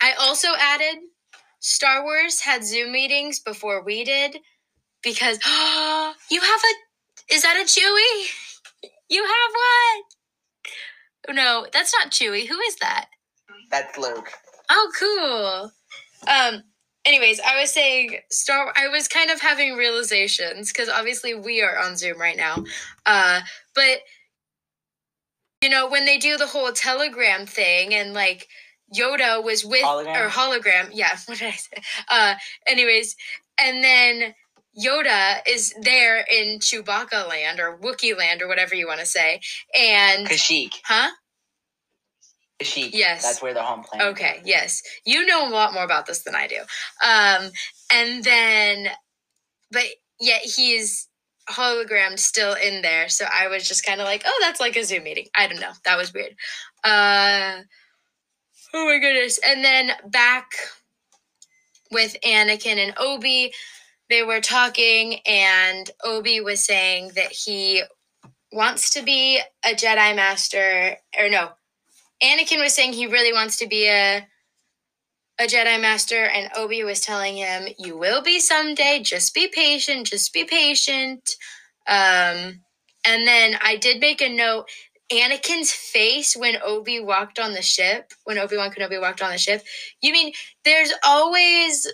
I 0.00 0.12
also 0.20 0.48
added 0.58 0.98
Star 1.60 2.02
Wars 2.02 2.40
had 2.40 2.64
Zoom 2.64 2.92
meetings 2.92 3.40
before 3.40 3.82
we 3.84 4.04
did 4.04 4.38
because 5.02 5.38
oh, 5.44 6.14
you 6.30 6.40
have 6.40 6.60
a 6.60 7.34
is 7.34 7.42
that 7.42 7.56
a 7.56 7.64
Chewie? 7.64 8.90
You 9.08 9.22
have 9.22 9.52
one. 9.52 10.21
No, 11.30 11.66
that's 11.72 11.92
not 11.98 12.12
Chewie. 12.12 12.46
Who 12.48 12.58
is 12.60 12.76
that? 12.76 13.06
That's 13.70 13.96
Luke. 13.98 14.30
Oh, 14.70 14.92
cool. 14.98 15.72
Um. 16.32 16.62
Anyways, 17.04 17.40
I 17.40 17.60
was 17.60 17.72
saying 17.72 18.18
Star. 18.30 18.72
I 18.76 18.88
was 18.88 19.08
kind 19.08 19.30
of 19.30 19.40
having 19.40 19.74
realizations 19.74 20.72
because 20.72 20.88
obviously 20.88 21.34
we 21.34 21.60
are 21.62 21.78
on 21.78 21.96
Zoom 21.96 22.20
right 22.20 22.36
now. 22.36 22.64
Uh, 23.06 23.40
but 23.74 23.98
you 25.62 25.68
know 25.68 25.88
when 25.88 26.04
they 26.04 26.18
do 26.18 26.36
the 26.36 26.46
whole 26.46 26.72
Telegram 26.72 27.46
thing 27.46 27.94
and 27.94 28.14
like 28.14 28.48
Yoda 28.96 29.42
was 29.42 29.64
with 29.64 29.82
Hologram? 29.84 30.26
or 30.26 30.28
hologram. 30.28 30.90
Yeah. 30.92 31.16
What 31.26 31.38
did 31.38 31.48
I 31.48 31.56
say? 31.56 31.82
Uh. 32.08 32.34
Anyways, 32.66 33.16
and 33.60 33.82
then 33.82 34.34
Yoda 34.80 35.40
is 35.46 35.74
there 35.82 36.24
in 36.30 36.58
Chewbacca 36.58 37.28
land 37.28 37.60
or 37.60 37.78
Wookiee 37.78 38.16
land 38.16 38.40
or 38.42 38.48
whatever 38.48 38.74
you 38.74 38.86
want 38.86 39.00
to 39.00 39.06
say, 39.06 39.40
and 39.78 40.26
Kashyyyk. 40.26 40.74
huh? 40.84 41.10
Kashyyyk. 42.60 42.90
Yes. 42.92 43.22
That's 43.22 43.42
where 43.42 43.54
the 43.54 43.62
home 43.62 43.82
planet. 43.82 44.06
Okay, 44.08 44.40
yes. 44.44 44.82
You 45.04 45.26
know 45.26 45.48
a 45.48 45.50
lot 45.50 45.74
more 45.74 45.84
about 45.84 46.06
this 46.06 46.22
than 46.22 46.34
I 46.34 46.46
do. 46.46 46.60
Um, 47.04 47.50
and 47.92 48.24
then, 48.24 48.88
but 49.70 49.84
yet 50.20 50.42
he's 50.42 51.08
hologrammed 51.50 52.18
still 52.18 52.54
in 52.54 52.82
there. 52.82 53.08
So 53.08 53.26
I 53.30 53.48
was 53.48 53.66
just 53.66 53.84
kind 53.84 54.00
of 54.00 54.06
like, 54.06 54.22
oh, 54.24 54.38
that's 54.40 54.60
like 54.60 54.76
a 54.76 54.84
Zoom 54.84 55.04
meeting. 55.04 55.26
I 55.34 55.48
don't 55.48 55.60
know. 55.60 55.72
That 55.84 55.98
was 55.98 56.14
weird. 56.14 56.34
Uh, 56.84 57.60
oh 58.72 58.86
my 58.86 58.98
goodness. 58.98 59.38
And 59.46 59.64
then 59.64 59.90
back 60.06 60.46
with 61.90 62.16
Anakin 62.24 62.76
and 62.76 62.94
Obi, 62.96 63.52
they 64.12 64.22
were 64.22 64.42
talking, 64.42 65.20
and 65.24 65.90
Obi 66.04 66.42
was 66.42 66.62
saying 66.62 67.12
that 67.16 67.32
he 67.32 67.82
wants 68.52 68.90
to 68.90 69.02
be 69.02 69.40
a 69.64 69.70
Jedi 69.70 70.14
Master, 70.14 70.98
or 71.18 71.30
no, 71.30 71.52
Anakin 72.22 72.60
was 72.60 72.74
saying 72.74 72.92
he 72.92 73.06
really 73.06 73.32
wants 73.32 73.56
to 73.58 73.66
be 73.66 73.88
a 73.88 74.28
a 75.40 75.44
Jedi 75.44 75.80
Master, 75.80 76.26
and 76.26 76.50
Obi 76.54 76.84
was 76.84 77.00
telling 77.00 77.38
him, 77.38 77.68
"You 77.78 77.96
will 77.96 78.20
be 78.20 78.38
someday. 78.38 79.00
Just 79.02 79.32
be 79.32 79.48
patient. 79.48 80.08
Just 80.08 80.30
be 80.34 80.44
patient." 80.44 81.30
Um, 81.86 82.60
and 83.06 83.26
then 83.26 83.58
I 83.62 83.76
did 83.80 83.98
make 83.98 84.20
a 84.20 84.28
note. 84.28 84.68
Anakin's 85.10 85.72
face 85.72 86.36
when 86.36 86.56
Obi 86.62 87.00
walked 87.00 87.38
on 87.38 87.54
the 87.54 87.62
ship, 87.62 88.12
when 88.24 88.36
Obi 88.36 88.58
Wan 88.58 88.70
Kenobi 88.70 89.00
walked 89.00 89.22
on 89.22 89.30
the 89.30 89.38
ship. 89.38 89.64
You 90.02 90.12
mean 90.12 90.34
there's 90.64 90.92
always 91.02 91.86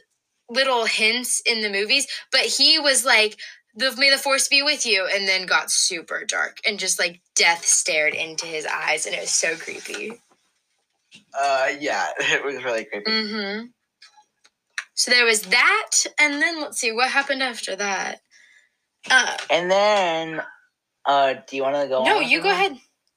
little 0.49 0.85
hints 0.87 1.40
in 1.47 1.61
the 1.62 1.71
movies, 1.71 2.07
but 2.33 2.40
he 2.43 2.78
was 2.78 3.05
like, 3.05 3.38
the, 3.75 3.95
"May 3.97 4.11
the 4.11 4.19
Force 4.19 4.49
be 4.49 4.62
with 4.62 4.87
you," 4.87 5.09
and 5.12 5.28
then 5.28 5.47
got 5.47 5.71
super 5.71 6.25
dark 6.25 6.59
and 6.67 6.78
just 6.78 6.99
like 6.99 7.21
death 7.37 7.64
stared 7.64 8.14
into 8.14 8.47
his 8.47 8.67
eyes, 8.67 9.07
and 9.07 9.14
it 9.14 9.21
was 9.21 9.31
so 9.31 9.57
creepy. 9.57 10.21
Uh, 11.38 11.69
yeah, 11.78 12.09
it 12.19 12.45
was 12.45 12.62
really 12.64 12.85
creepy. 12.85 13.11
Mm-hmm. 13.11 13.67
So 14.95 15.11
there 15.12 15.25
was 15.25 15.43
that, 15.43 15.90
and 16.19 16.43
then 16.43 16.61
let's 16.61 16.78
see 16.81 16.90
what 16.93 17.11
happened 17.11 17.43
after 17.43 17.76
that. 17.76 18.21
Uh, 19.11 19.37
And 19.49 19.71
then, 19.71 20.43
uh, 21.07 21.35
do 21.49 21.57
you 21.57 21.62
want 21.62 21.76
to 21.76 21.87
go? 21.88 22.02
no, 22.02 22.17
on 22.17 22.19
with 22.23 22.31
you 22.31 22.40
it 22.40 22.43
go 22.43 22.50
ahead. 22.50 22.73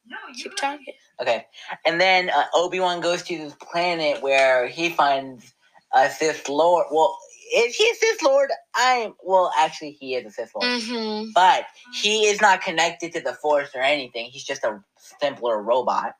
No, 0.05 0.17
you 0.35 0.43
Keep 0.43 0.57
go 0.59 0.67
ahead. 0.67 0.79
talking. 0.79 0.93
Okay, 1.21 1.45
and 1.85 1.99
then 1.99 2.29
uh, 2.29 2.45
Obi 2.55 2.79
Wan 2.79 3.01
goes 3.01 3.23
to 3.23 3.37
this 3.37 3.55
planet 3.55 4.21
where 4.21 4.67
he 4.67 4.89
finds 4.89 5.53
a 5.93 6.09
Sith 6.09 6.47
Lord. 6.49 6.87
Well, 6.91 7.17
is 7.53 7.75
he 7.75 7.89
a 7.89 7.95
Sith 7.95 8.21
Lord? 8.23 8.49
I'm. 8.75 9.13
Well, 9.23 9.51
actually, 9.57 9.91
he 9.91 10.15
is 10.15 10.25
a 10.25 10.31
Sith 10.31 10.51
Lord, 10.55 10.67
Mm-hmm. 10.69 11.31
but 11.33 11.65
he 11.93 12.25
is 12.25 12.41
not 12.41 12.61
connected 12.61 13.13
to 13.13 13.21
the 13.21 13.33
Force 13.33 13.69
or 13.75 13.81
anything. 13.81 14.29
He's 14.31 14.43
just 14.43 14.63
a 14.63 14.81
simpler 15.19 15.61
robot. 15.61 16.15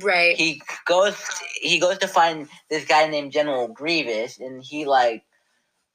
Right. 0.00 0.36
He 0.36 0.62
goes. 0.86 1.16
He 1.60 1.78
goes 1.78 1.98
to 1.98 2.08
find 2.08 2.48
this 2.70 2.84
guy 2.84 3.08
named 3.08 3.32
General 3.32 3.68
Grievous, 3.68 4.38
and 4.38 4.62
he 4.62 4.84
like 4.84 5.24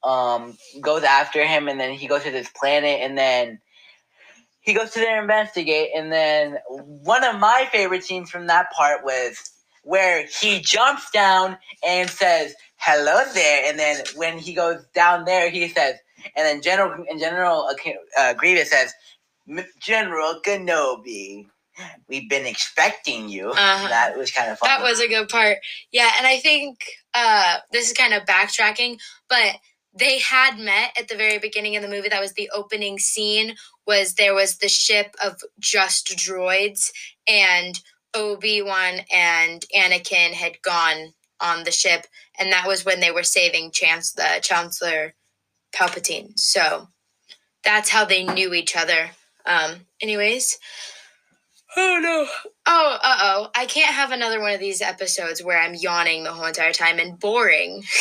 um 0.03 0.57
goes 0.81 1.03
after 1.03 1.45
him, 1.45 1.67
and 1.67 1.79
then 1.79 1.93
he 1.93 2.07
goes 2.07 2.23
to 2.23 2.31
this 2.31 2.49
planet, 2.49 2.99
and 3.01 3.17
then 3.17 3.59
he 4.61 4.73
goes 4.73 4.91
to 4.91 4.99
there 4.99 5.21
investigate, 5.21 5.89
and 5.95 6.11
then 6.11 6.57
one 6.69 7.23
of 7.23 7.39
my 7.39 7.67
favorite 7.71 8.03
scenes 8.03 8.29
from 8.29 8.47
that 8.47 8.71
part 8.71 9.03
was 9.03 9.51
where 9.83 10.25
he 10.41 10.59
jumps 10.61 11.11
down 11.11 11.57
and 11.85 12.09
says 12.09 12.55
hello 12.85 13.23
there, 13.33 13.69
and 13.69 13.79
then 13.79 14.03
when 14.15 14.37
he 14.37 14.53
goes 14.53 14.83
down 14.93 15.25
there, 15.25 15.49
he 15.49 15.67
says, 15.69 15.95
and 16.35 16.45
then 16.45 16.61
General 16.61 17.05
and 17.09 17.19
General 17.19 17.69
uh, 18.17 18.33
Grievous 18.33 18.71
says, 18.71 18.93
"M- 19.49 19.65
General 19.79 20.41
Kenobi, 20.45 21.47
we've 22.07 22.29
been 22.29 22.45
expecting 22.45 23.29
you. 23.29 23.49
Uh-huh. 23.51 23.87
That 23.87 24.17
was 24.17 24.31
kind 24.31 24.51
of 24.51 24.59
fun. 24.59 24.67
That 24.67 24.81
was 24.81 24.99
a 24.99 25.07
good 25.07 25.29
part. 25.29 25.57
Yeah, 25.91 26.11
and 26.17 26.27
I 26.27 26.37
think 26.37 26.83
uh, 27.13 27.57
this 27.71 27.87
is 27.87 27.97
kind 27.97 28.13
of 28.13 28.23
backtracking, 28.23 28.99
but 29.29 29.55
they 29.97 30.19
had 30.19 30.57
met 30.57 30.91
at 30.99 31.07
the 31.07 31.15
very 31.15 31.39
beginning 31.39 31.75
of 31.75 31.83
the 31.83 31.89
movie. 31.89 32.09
That 32.09 32.21
was 32.21 32.33
the 32.33 32.49
opening 32.53 32.99
scene. 32.99 33.55
Was 33.87 34.15
there 34.15 34.33
was 34.33 34.57
the 34.57 34.69
ship 34.69 35.15
of 35.23 35.41
just 35.59 36.07
droids, 36.17 36.91
and 37.27 37.79
Obi 38.13 38.61
Wan 38.61 39.01
and 39.11 39.65
Anakin 39.75 40.31
had 40.33 40.61
gone 40.61 41.13
on 41.43 41.63
the 41.63 41.71
ship, 41.71 42.07
and 42.39 42.51
that 42.51 42.67
was 42.67 42.85
when 42.85 43.01
they 43.01 43.11
were 43.11 43.23
saving 43.23 43.71
Chance 43.71 44.13
the 44.13 44.39
Chancellor 44.41 45.13
Palpatine. 45.75 46.39
So 46.39 46.87
that's 47.63 47.89
how 47.89 48.05
they 48.05 48.23
knew 48.23 48.53
each 48.53 48.75
other. 48.75 49.11
Um, 49.45 49.87
anyways. 50.01 50.57
Oh 51.75 51.99
no. 52.01 52.27
Oh, 52.65 52.97
uh 53.01 53.17
oh. 53.21 53.49
I 53.55 53.65
can't 53.65 53.93
have 53.93 54.11
another 54.11 54.39
one 54.39 54.53
of 54.53 54.59
these 54.59 54.81
episodes 54.81 55.43
where 55.43 55.59
I'm 55.59 55.73
yawning 55.73 56.23
the 56.23 56.31
whole 56.31 56.45
entire 56.45 56.73
time 56.73 56.99
and 56.99 57.19
boring. 57.19 57.83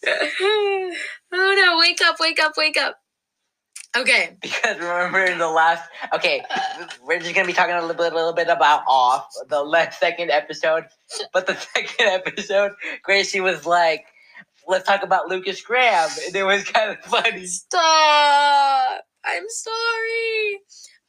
oh 0.06 0.94
no, 1.32 1.78
wake 1.78 2.00
up, 2.04 2.16
wake 2.20 2.40
up, 2.40 2.52
wake 2.56 2.76
up. 2.76 3.00
Okay. 3.96 4.36
because 4.42 4.76
remember 4.78 5.24
in 5.24 5.38
the 5.38 5.48
last 5.48 5.88
okay 6.12 6.44
we're 7.04 7.18
just 7.18 7.34
gonna 7.34 7.46
be 7.46 7.52
talking 7.52 7.74
a 7.74 7.80
little 7.80 7.96
bit, 7.96 8.12
a 8.12 8.16
little 8.16 8.32
bit 8.34 8.48
about 8.48 8.82
off 8.88 9.26
the 9.48 9.62
last 9.62 9.98
second 9.98 10.30
episode 10.30 10.84
but 11.32 11.46
the 11.46 11.54
second 11.74 12.06
episode 12.06 12.72
gracie 13.02 13.40
was 13.40 13.64
like 13.66 14.04
let's 14.68 14.86
talk 14.86 15.02
about 15.02 15.28
Lukas 15.28 15.60
Graham 15.62 16.08
and 16.26 16.34
it 16.36 16.42
was 16.42 16.64
kind 16.64 16.90
of 16.90 16.98
funny 17.04 17.46
Stop. 17.46 19.02
I'm 19.24 19.48
sorry. 19.48 20.60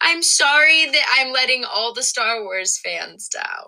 I'm 0.02 0.24
sorry 0.24 0.86
that 0.86 1.18
I'm 1.20 1.34
letting 1.34 1.66
all 1.66 1.94
the 1.94 2.04
Star 2.04 2.42
Wars 2.44 2.78
fans 2.78 3.28
down. 3.30 3.68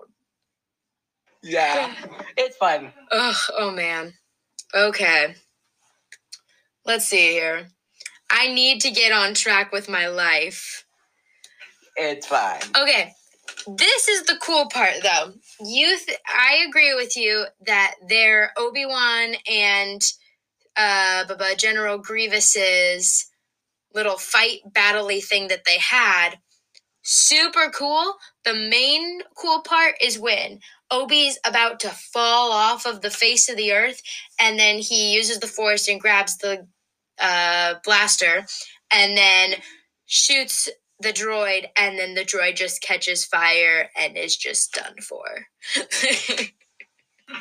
yeah 1.43 1.93
it's 2.37 2.57
fun 2.57 2.91
Ugh, 3.11 3.35
oh 3.57 3.71
man. 3.71 4.13
Okay. 4.73 5.35
Let's 6.85 7.05
see 7.05 7.31
here. 7.31 7.67
I 8.31 8.47
need 8.53 8.81
to 8.81 8.91
get 8.91 9.11
on 9.11 9.33
track 9.33 9.71
with 9.71 9.89
my 9.89 10.07
life. 10.07 10.85
it's 11.95 12.27
fine 12.27 12.61
Okay. 12.77 13.13
This 13.67 14.07
is 14.07 14.23
the 14.23 14.37
cool 14.41 14.67
part 14.67 14.95
though. 15.03 15.33
You 15.65 15.97
th- 15.97 16.17
I 16.27 16.65
agree 16.67 16.93
with 16.95 17.17
you 17.17 17.45
that 17.65 17.95
their 18.07 18.53
Obi-Wan 18.57 19.35
and 19.51 20.01
uh 20.77 21.25
Baba 21.25 21.55
General 21.57 21.97
Grievous's 21.97 23.25
little 23.93 24.17
fight 24.17 24.59
battley 24.71 25.23
thing 25.23 25.47
that 25.49 25.65
they 25.65 25.77
had 25.79 26.35
super 27.01 27.71
cool, 27.73 28.15
the 28.45 28.53
main 28.53 29.21
cool 29.35 29.61
part 29.61 29.95
is 30.01 30.19
when 30.19 30.59
Obi's 30.91 31.39
about 31.45 31.79
to 31.81 31.89
fall 31.89 32.51
off 32.51 32.85
of 32.85 33.01
the 33.01 33.09
face 33.09 33.49
of 33.49 33.57
the 33.57 33.71
earth, 33.73 34.01
and 34.39 34.59
then 34.59 34.77
he 34.77 35.13
uses 35.13 35.39
the 35.39 35.47
force 35.47 35.87
and 35.87 35.99
grabs 35.99 36.37
the 36.37 36.67
uh, 37.19 37.75
blaster, 37.83 38.45
and 38.91 39.17
then 39.17 39.55
shoots 40.05 40.69
the 40.99 41.13
droid, 41.13 41.67
and 41.77 41.97
then 41.97 42.15
the 42.15 42.25
droid 42.25 42.55
just 42.55 42.81
catches 42.81 43.25
fire 43.25 43.89
and 43.97 44.17
is 44.17 44.35
just 44.35 44.73
done 44.73 44.95
for. 45.01 45.47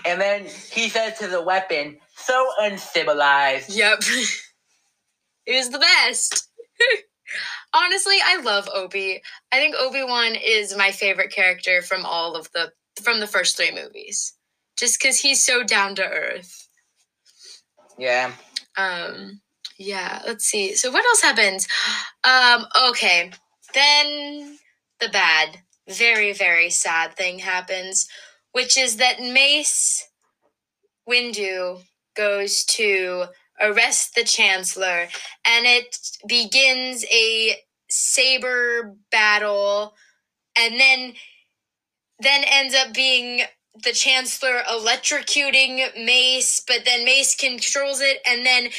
And 0.05 0.21
then 0.21 0.45
he 0.71 0.89
says 0.89 1.19
to 1.19 1.29
the 1.29 1.43
weapon, 1.43 1.99
so 2.15 2.49
uncivilized. 2.61 3.71
yep. 3.71 3.99
it 5.47 5.57
was 5.57 5.71
the 5.71 5.79
best. 5.79 6.49
Honestly, 7.75 8.17
I 8.23 8.41
love 8.41 8.69
Obi. 8.73 9.21
I 9.53 9.57
think 9.57 9.75
Obi-Wan 9.79 10.35
is 10.35 10.77
my 10.77 10.91
favorite 10.91 11.33
character 11.33 11.83
from 11.83 12.05
all 12.05 12.35
of 12.35 12.51
the 12.53 12.73
from 13.03 13.21
the 13.21 13.27
first 13.27 13.57
three 13.57 13.73
movies. 13.73 14.35
Just 14.77 15.01
cuz 15.01 15.21
he's 15.21 15.43
so 15.43 15.63
down 15.63 15.95
to 15.97 16.05
earth. 16.05 16.69
Yeah. 17.99 18.33
Um 18.77 19.41
yeah, 19.79 20.21
let's 20.27 20.45
see. 20.45 20.75
So 20.75 20.91
what 20.91 21.05
else 21.05 21.23
happens? 21.23 21.69
Um 22.25 22.67
okay. 22.91 23.31
Then 23.75 24.59
the 25.01 25.09
bad, 25.09 25.59
very 25.89 26.33
very 26.33 26.71
sad 26.71 27.17
thing 27.17 27.39
happens, 27.39 28.09
which 28.53 28.77
is 28.77 28.97
that 28.97 29.21
Mace 29.21 30.09
Windu 31.09 31.83
goes 32.17 32.65
to 32.65 33.27
arrest 33.61 34.15
the 34.15 34.25
chancellor 34.25 35.09
and 35.47 35.67
it 35.67 35.97
begins 36.27 37.05
a 37.11 37.57
saber 37.89 38.95
battle 39.11 39.95
and 40.57 40.79
then 40.79 41.15
then 42.21 42.43
ends 42.47 42.75
up 42.75 42.93
being 42.93 43.43
the 43.85 43.93
chancellor 43.93 44.63
electrocuting 44.69 45.77
Mace, 46.05 46.63
but 46.67 46.85
then 46.85 47.05
Mace 47.05 47.37
controls 47.37 48.01
it, 48.01 48.19
and 48.29 48.45
then 48.45 48.71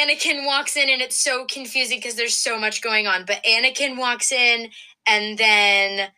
Anakin 0.00 0.46
walks 0.46 0.76
in, 0.76 0.88
and 0.88 1.02
it's 1.02 1.16
so 1.16 1.44
confusing 1.46 1.98
because 1.98 2.14
there's 2.14 2.34
so 2.36 2.58
much 2.58 2.82
going 2.82 3.06
on. 3.06 3.24
But 3.26 3.44
Anakin 3.44 3.98
walks 3.98 4.32
in, 4.32 4.70
and 5.06 5.38
then 5.38 6.10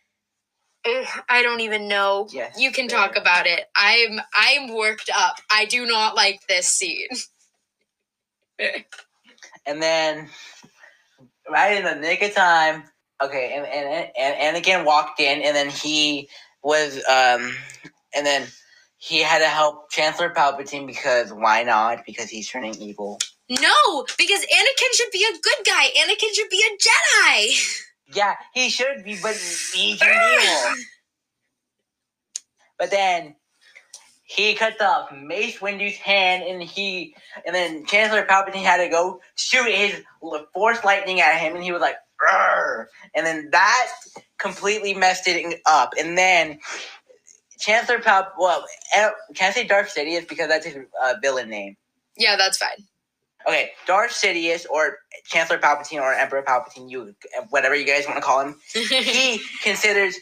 ugh, 0.85 1.07
I 1.29 1.41
don't 1.41 1.61
even 1.61 1.87
know. 1.87 2.27
Yes. 2.31 2.59
You 2.59 2.71
can 2.71 2.87
talk 2.87 3.17
about 3.17 3.47
it. 3.47 3.65
I'm 3.75 4.19
I'm 4.33 4.73
worked 4.75 5.09
up. 5.15 5.37
I 5.51 5.65
do 5.65 5.85
not 5.85 6.15
like 6.15 6.41
this 6.47 6.67
scene. 6.67 7.07
And 9.67 9.81
then, 9.81 10.29
right 11.49 11.77
in 11.77 11.83
the 11.83 11.95
nick 11.95 12.21
of 12.21 12.35
time, 12.35 12.83
okay, 13.23 13.53
and, 13.55 13.65
and, 13.65 14.11
and 14.15 14.55
Anakin 14.63 14.85
walked 14.85 15.19
in, 15.19 15.41
and 15.41 15.55
then 15.55 15.69
he 15.69 16.29
was, 16.61 16.97
um, 17.09 17.51
and 18.15 18.25
then 18.25 18.45
he 18.97 19.21
had 19.23 19.39
to 19.39 19.47
help 19.47 19.89
Chancellor 19.91 20.31
Palpatine 20.31 20.85
because 20.85 21.31
why 21.33 21.63
not? 21.63 22.05
Because 22.05 22.29
he's 22.29 22.47
turning 22.49 22.75
evil. 22.75 23.19
No, 23.49 24.05
because 24.17 24.39
Anakin 24.41 24.91
should 24.93 25.11
be 25.11 25.23
a 25.23 25.37
good 25.39 25.65
guy. 25.65 25.87
Anakin 25.99 26.33
should 26.33 26.49
be 26.49 26.63
a 26.63 26.77
Jedi. 26.77 27.75
Yeah, 28.13 28.35
he 28.53 28.69
should 28.69 29.03
be, 29.03 29.17
but 29.21 29.35
he 29.73 29.97
turned 29.97 30.41
evil. 30.41 30.73
But 32.77 32.91
then 32.91 33.35
he 34.23 34.55
cuts 34.55 34.81
off 34.81 35.11
Mace 35.11 35.61
Windu's 35.61 35.95
hand, 35.97 36.43
and 36.43 36.61
he 36.61 37.15
and 37.45 37.55
then 37.55 37.85
Chancellor 37.85 38.25
Palpatine 38.25 38.63
had 38.63 38.77
to 38.77 38.89
go 38.89 39.21
shoot 39.35 39.71
his 39.71 40.01
force 40.53 40.83
lightning 40.83 41.21
at 41.21 41.39
him, 41.39 41.55
and 41.55 41.63
he 41.63 41.71
was 41.71 41.81
like, 41.81 41.97
"Rrr." 42.21 42.87
and 43.13 43.25
then 43.25 43.49
that 43.51 43.91
completely 44.39 44.93
messed 44.95 45.27
it 45.27 45.61
up. 45.67 45.93
And 45.99 46.17
then 46.17 46.59
Chancellor 47.59 47.99
Palp, 47.99 48.29
well, 48.37 48.65
eh, 48.93 49.09
can 49.35 49.51
I 49.51 49.53
say 49.53 49.65
Darth 49.65 49.93
Sidious 49.95 50.27
because 50.27 50.47
that's 50.47 50.65
his 50.65 50.77
uh, 51.03 51.13
villain 51.21 51.49
name? 51.49 51.77
yeah, 52.17 52.35
that's 52.35 52.57
fine. 52.57 52.85
Okay, 53.47 53.71
Darth 53.85 54.11
Sidious 54.11 54.65
or 54.69 54.97
Chancellor 55.25 55.59
Palpatine 55.59 56.01
or 56.01 56.13
Emperor 56.13 56.43
Palpatine, 56.43 56.89
you 56.89 57.15
whatever 57.49 57.75
you 57.75 57.85
guys 57.85 58.05
want 58.07 58.17
to 58.17 58.21
call 58.21 58.41
him 58.41 58.55
he 58.73 59.39
considers 59.61 60.17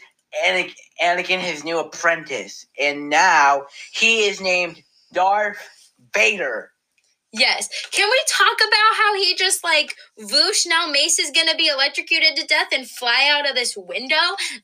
Anakin, 0.46 0.74
Anakin 1.02 1.38
his 1.38 1.64
new 1.64 1.78
apprentice, 1.78 2.66
and 2.78 3.08
now 3.08 3.64
he 3.92 4.24
is 4.26 4.40
named 4.40 4.82
Darth 5.12 5.58
Vader. 6.12 6.70
yes. 7.32 7.68
Can 7.92 8.08
we 8.10 8.20
talk 8.28 8.56
about 8.58 8.96
how 8.96 9.14
he 9.16 9.34
just 9.36 9.64
like 9.64 9.94
whoosh? 10.18 10.66
Now 10.66 10.86
Mace 10.86 11.18
is 11.18 11.30
gonna 11.30 11.56
be 11.56 11.68
electrocuted 11.68 12.36
to 12.36 12.46
death 12.46 12.68
and 12.72 12.88
fly 12.88 13.28
out 13.30 13.48
of 13.48 13.54
this 13.54 13.74
window. 13.76 14.16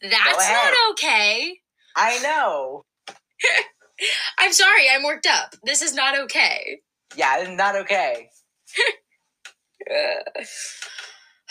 That's 0.02 0.50
not 0.50 0.74
okay. 0.92 1.58
I 1.96 2.18
know. 2.22 2.84
I'm 4.38 4.52
sorry. 4.52 4.86
I'm 4.90 5.02
worked 5.04 5.26
up. 5.26 5.54
This 5.64 5.82
is 5.82 5.94
not 5.94 6.18
okay. 6.18 6.80
Yeah, 7.16 7.38
it's 7.40 7.50
not 7.50 7.76
okay. 7.76 8.28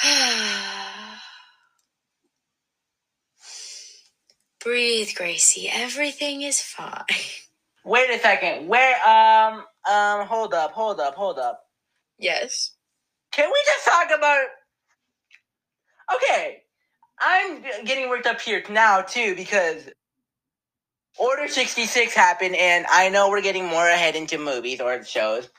Breathe, 4.64 5.10
Gracie. 5.16 5.70
Everything 5.72 6.42
is 6.44 6.62
fine. 6.62 7.04
Wait 7.86 8.10
a 8.10 8.20
second. 8.20 8.68
Where? 8.68 8.96
Um. 9.08 9.64
Um. 9.90 10.28
Hold 10.28 10.54
up. 10.54 10.72
Hold 10.74 11.00
up. 11.00 11.16
Hold 11.16 11.40
up. 11.40 11.62
Yes. 12.20 12.72
Can 13.32 13.50
we 13.52 13.62
just 13.66 13.86
talk 13.86 14.10
about? 14.18 14.46
Okay, 16.16 16.64
I'm 17.20 17.62
getting 17.86 18.10
worked 18.10 18.26
up 18.28 18.42
here 18.42 18.64
now 18.70 19.02
too 19.02 19.36
because 19.36 19.84
Order 21.18 21.48
sixty 21.48 21.86
six 21.86 22.14
happened, 22.14 22.56
and 22.56 22.86
I 22.90 23.10
know 23.10 23.30
we're 23.30 23.42
getting 23.42 23.68
more 23.68 23.88
ahead 23.88 24.16
into 24.16 24.38
movies 24.40 24.82
or 24.82 25.04
shows. 25.04 25.50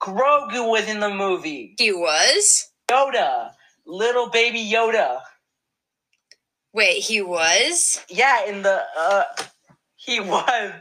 Grogu 0.00 0.68
was 0.68 0.88
in 0.88 1.00
the 1.00 1.10
movie. 1.10 1.74
He 1.78 1.92
was? 1.92 2.70
Yoda, 2.90 3.52
little 3.86 4.28
baby 4.30 4.60
Yoda. 4.60 5.20
Wait, 6.72 7.02
he 7.02 7.22
was? 7.22 8.04
Yeah, 8.08 8.44
in 8.46 8.62
the 8.62 8.82
uh, 8.98 9.24
he 9.96 10.20
was. 10.20 10.72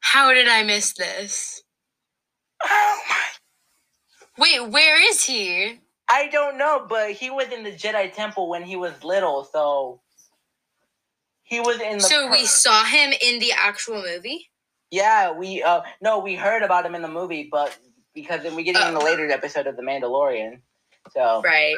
How 0.00 0.32
did 0.32 0.48
I 0.48 0.62
miss 0.62 0.92
this? 0.92 1.62
Oh 2.62 3.00
my! 3.08 3.16
Wait, 4.38 4.70
where 4.70 5.10
is 5.10 5.24
he? 5.24 5.80
I 6.08 6.28
don't 6.28 6.58
know, 6.58 6.86
but 6.88 7.12
he 7.12 7.30
was 7.30 7.48
in 7.48 7.64
the 7.64 7.72
Jedi 7.72 8.12
Temple 8.12 8.48
when 8.48 8.62
he 8.62 8.76
was 8.76 9.02
little, 9.02 9.44
so 9.44 10.00
he 11.42 11.60
was 11.60 11.80
in 11.80 11.98
the. 11.98 12.04
So 12.04 12.30
we 12.30 12.46
saw 12.46 12.84
him 12.84 13.12
in 13.22 13.38
the 13.38 13.52
actual 13.56 14.02
movie? 14.02 14.50
Yeah, 14.90 15.32
we 15.32 15.62
uh 15.62 15.82
no, 16.00 16.20
we 16.20 16.36
heard 16.36 16.62
about 16.62 16.86
him 16.86 16.94
in 16.94 17.02
the 17.02 17.08
movie, 17.08 17.48
but 17.50 17.76
because 18.14 18.42
then 18.42 18.54
we 18.54 18.62
get 18.62 18.76
it 18.76 18.82
in 18.82 18.94
uh. 18.94 18.98
the 18.98 19.04
Oh. 19.04 19.04
later 19.04 19.30
episode 19.30 19.66
of 19.66 19.76
The 19.76 19.82
Mandalorian. 19.82 20.60
So, 21.12 21.42
Right. 21.44 21.76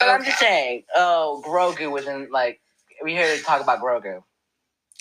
but 0.00 0.08
I'm 0.08 0.24
just 0.24 0.38
saying, 0.38 0.84
oh, 0.94 1.42
Grogu 1.46 1.90
was 1.90 2.06
in 2.06 2.28
like 2.30 2.60
we 3.02 3.14
heard 3.14 3.42
talk 3.44 3.60
about 3.62 3.80
Grogu. 3.80 4.22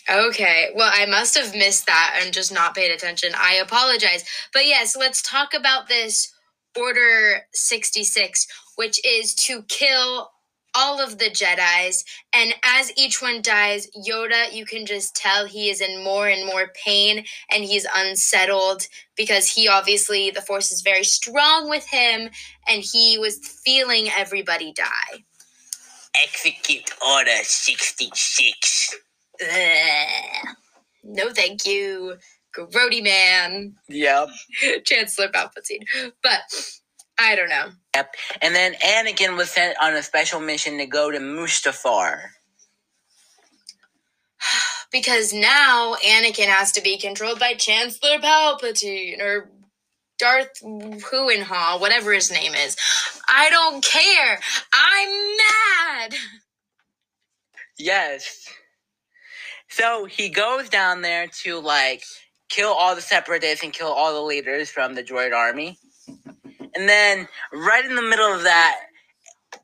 Okay. 0.09 0.71
Well, 0.75 0.91
I 0.93 1.05
must 1.07 1.35
have 1.35 1.55
missed 1.55 1.87
that 1.87 2.19
and 2.21 2.33
just 2.33 2.53
not 2.53 2.75
paid 2.75 2.91
attention. 2.91 3.31
I 3.35 3.55
apologize. 3.55 4.23
But 4.53 4.65
yes, 4.67 4.95
let's 4.95 5.21
talk 5.21 5.53
about 5.53 5.87
this 5.87 6.31
Order 6.77 7.41
66, 7.53 8.47
which 8.75 9.03
is 9.05 9.33
to 9.35 9.63
kill 9.63 10.31
all 10.75 11.01
of 11.01 11.17
the 11.17 11.29
Jedi's. 11.29 12.03
And 12.33 12.53
as 12.63 12.91
each 12.97 13.21
one 13.21 13.41
dies, 13.41 13.87
Yoda, 14.07 14.53
you 14.53 14.65
can 14.65 14.85
just 14.85 15.15
tell 15.15 15.45
he 15.45 15.69
is 15.69 15.81
in 15.81 16.03
more 16.03 16.27
and 16.27 16.45
more 16.45 16.71
pain 16.85 17.25
and 17.51 17.63
he's 17.63 17.87
unsettled 17.95 18.87
because 19.15 19.51
he 19.51 19.67
obviously, 19.67 20.31
the 20.31 20.41
Force 20.41 20.71
is 20.71 20.81
very 20.81 21.03
strong 21.03 21.69
with 21.69 21.87
him 21.87 22.29
and 22.67 22.83
he 22.83 23.17
was 23.17 23.37
feeling 23.65 24.09
everybody 24.15 24.73
die. 24.73 25.23
Execute 26.23 26.91
Order 27.05 27.43
66. 27.43 28.95
Ugh. 29.41 30.47
No, 31.03 31.29
thank 31.31 31.65
you. 31.65 32.15
Grody 32.55 33.03
man. 33.03 33.75
Yep. 33.89 34.29
Chancellor 34.85 35.29
Palpatine. 35.29 35.85
But 36.23 36.41
I 37.19 37.35
don't 37.35 37.49
know. 37.49 37.69
Yep. 37.95 38.15
And 38.41 38.55
then 38.55 38.73
Anakin 38.75 39.37
was 39.37 39.49
sent 39.51 39.77
on 39.81 39.93
a 39.95 40.03
special 40.03 40.39
mission 40.39 40.77
to 40.79 40.85
go 40.85 41.11
to 41.11 41.19
Mustafar. 41.19 42.21
Because 44.91 45.33
now 45.33 45.95
Anakin 46.05 46.45
has 46.47 46.71
to 46.73 46.81
be 46.81 46.97
controlled 46.97 47.39
by 47.39 47.53
Chancellor 47.55 48.17
Palpatine 48.19 49.19
or 49.19 49.49
Darth 50.17 50.61
Huenha, 50.63 51.81
whatever 51.81 52.13
his 52.13 52.31
name 52.31 52.53
is. 52.53 52.77
I 53.27 53.49
don't 53.49 53.83
care. 53.83 54.39
I'm 54.73 55.37
mad. 55.99 56.15
Yes. 57.77 58.47
So 59.69 60.05
he 60.05 60.29
goes 60.29 60.69
down 60.69 61.01
there 61.01 61.27
to 61.43 61.59
like 61.59 62.03
kill 62.49 62.69
all 62.71 62.95
the 62.95 63.01
separatists 63.01 63.63
and 63.63 63.73
kill 63.73 63.89
all 63.91 64.13
the 64.13 64.21
leaders 64.21 64.69
from 64.69 64.95
the 64.95 65.03
droid 65.03 65.33
army. 65.33 65.77
And 66.75 66.89
then 66.89 67.27
right 67.53 67.85
in 67.85 67.95
the 67.95 68.01
middle 68.01 68.33
of 68.33 68.43
that, 68.43 68.81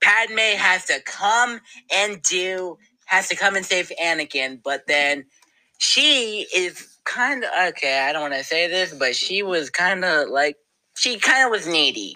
Padme 0.02 0.58
has 0.58 0.86
to 0.86 1.00
come 1.06 1.60
and 1.94 2.22
do 2.22 2.78
has 3.06 3.28
to 3.28 3.36
come 3.36 3.58
and 3.58 3.66
save 3.66 3.92
Anakin, 4.02 4.62
but 4.64 4.88
then 4.88 5.26
she 5.80 6.48
is 6.56 6.98
kind 7.04 7.44
of 7.44 7.50
okay. 7.70 8.00
I 8.00 8.14
don't 8.14 8.22
want 8.22 8.34
to 8.36 8.44
say 8.44 8.68
this, 8.70 8.94
but 8.94 9.16
she 9.16 9.44
was 9.44 9.70
kind 9.70 10.06
of 10.06 10.30
like 10.30 10.56
she 10.98 11.20
kind 11.20 11.46
of 11.46 11.52
was 11.52 11.68
needy. 11.68 12.16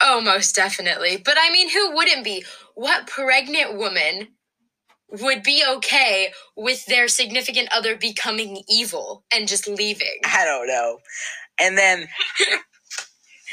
Oh, 0.00 0.20
most 0.20 0.54
definitely. 0.54 1.16
But 1.24 1.36
I 1.40 1.50
mean, 1.52 1.70
who 1.70 1.94
wouldn't 1.96 2.24
be? 2.24 2.44
What 2.74 3.06
pregnant 3.06 3.76
woman 3.76 4.28
would 5.10 5.42
be 5.42 5.62
okay 5.76 6.32
with 6.56 6.86
their 6.86 7.08
significant 7.08 7.68
other 7.72 7.96
becoming 7.96 8.62
evil 8.68 9.24
and 9.32 9.48
just 9.48 9.68
leaving? 9.68 10.20
I 10.24 10.44
don't 10.44 10.66
know. 10.66 10.98
And 11.60 11.78
then 11.78 12.08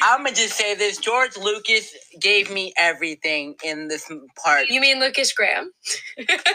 I'm 0.02 0.24
gonna 0.26 0.36
just 0.36 0.56
say 0.56 0.76
this: 0.76 0.98
George 0.98 1.38
Lucas 1.38 1.94
gave 2.22 2.52
me 2.52 2.74
everything 2.78 3.56
in 3.64 3.88
this 3.90 4.12
part. 4.44 4.68
You 4.70 4.82
mean 4.82 5.00
Lukas 5.00 5.34
Graham? 5.34 5.72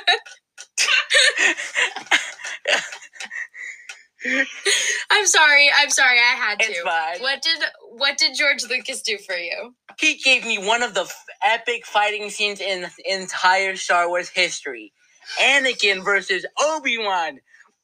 I'm 5.11 5.27
sorry. 5.27 5.71
I'm 5.77 5.91
sorry. 5.91 6.19
I 6.19 6.37
had 6.37 6.61
to. 6.61 6.67
It's 6.67 6.81
fine. 6.81 7.21
What 7.21 7.43
did 7.43 7.59
What 7.97 8.19
did 8.19 8.37
George 8.37 8.65
Lucas 8.69 9.03
do 9.03 9.19
for 9.19 9.37
you? 9.37 9.75
He 9.99 10.17
gave 10.17 10.45
me 10.47 10.59
one 10.59 10.83
of 10.83 10.95
the 10.95 11.03
f- 11.03 11.25
epic 11.45 11.87
fighting 11.87 12.31
scenes 12.31 12.61
in 12.61 12.87
entire 13.07 13.77
Star 13.77 14.09
Wars 14.09 14.29
history: 14.31 14.93
Anakin 15.43 16.05
versus 16.05 16.47
Obi 16.61 16.99
Wan. 16.99 17.41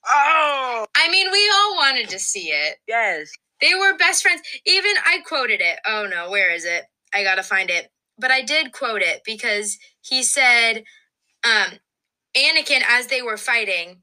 Oh 0.07 0.87
I 0.97 1.11
mean, 1.11 1.31
we 1.33 1.53
all 1.55 1.77
wanted 1.77 2.09
to 2.11 2.19
see 2.19 2.49
it. 2.49 2.79
yes, 2.89 3.31
They 3.61 3.75
were 3.75 3.97
best 3.97 4.23
friends. 4.23 4.43
Even 4.67 4.93
I 5.07 5.19
quoted 5.27 5.61
it. 5.61 5.79
Oh 5.87 6.07
no, 6.11 6.31
where 6.31 6.51
is 6.53 6.65
it? 6.65 6.85
I 7.15 7.23
gotta 7.23 7.43
find 7.43 7.71
it. 7.71 7.91
But 8.19 8.31
I 8.31 8.43
did 8.43 8.73
quote 8.73 9.03
it 9.03 9.23
because 9.25 9.79
he 10.03 10.23
said, 10.23 10.85
um, 11.45 11.79
Anakin, 12.37 12.83
as 12.87 13.07
they 13.09 13.23
were 13.23 13.37
fighting, 13.37 14.03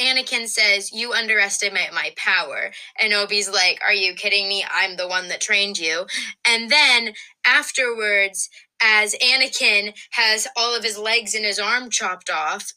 Anakin 0.00 0.48
says, 0.48 0.92
You 0.92 1.12
underestimate 1.12 1.92
my 1.92 2.12
power. 2.16 2.72
And 3.00 3.12
Obi's 3.12 3.48
like, 3.48 3.80
Are 3.84 3.94
you 3.94 4.14
kidding 4.14 4.48
me? 4.48 4.64
I'm 4.70 4.96
the 4.96 5.08
one 5.08 5.28
that 5.28 5.40
trained 5.40 5.78
you. 5.78 6.06
And 6.46 6.70
then 6.70 7.14
afterwards, 7.46 8.50
as 8.82 9.14
Anakin 9.14 9.94
has 10.10 10.48
all 10.56 10.76
of 10.76 10.84
his 10.84 10.98
legs 10.98 11.34
and 11.34 11.44
his 11.44 11.58
arm 11.58 11.90
chopped 11.90 12.30
off, 12.30 12.72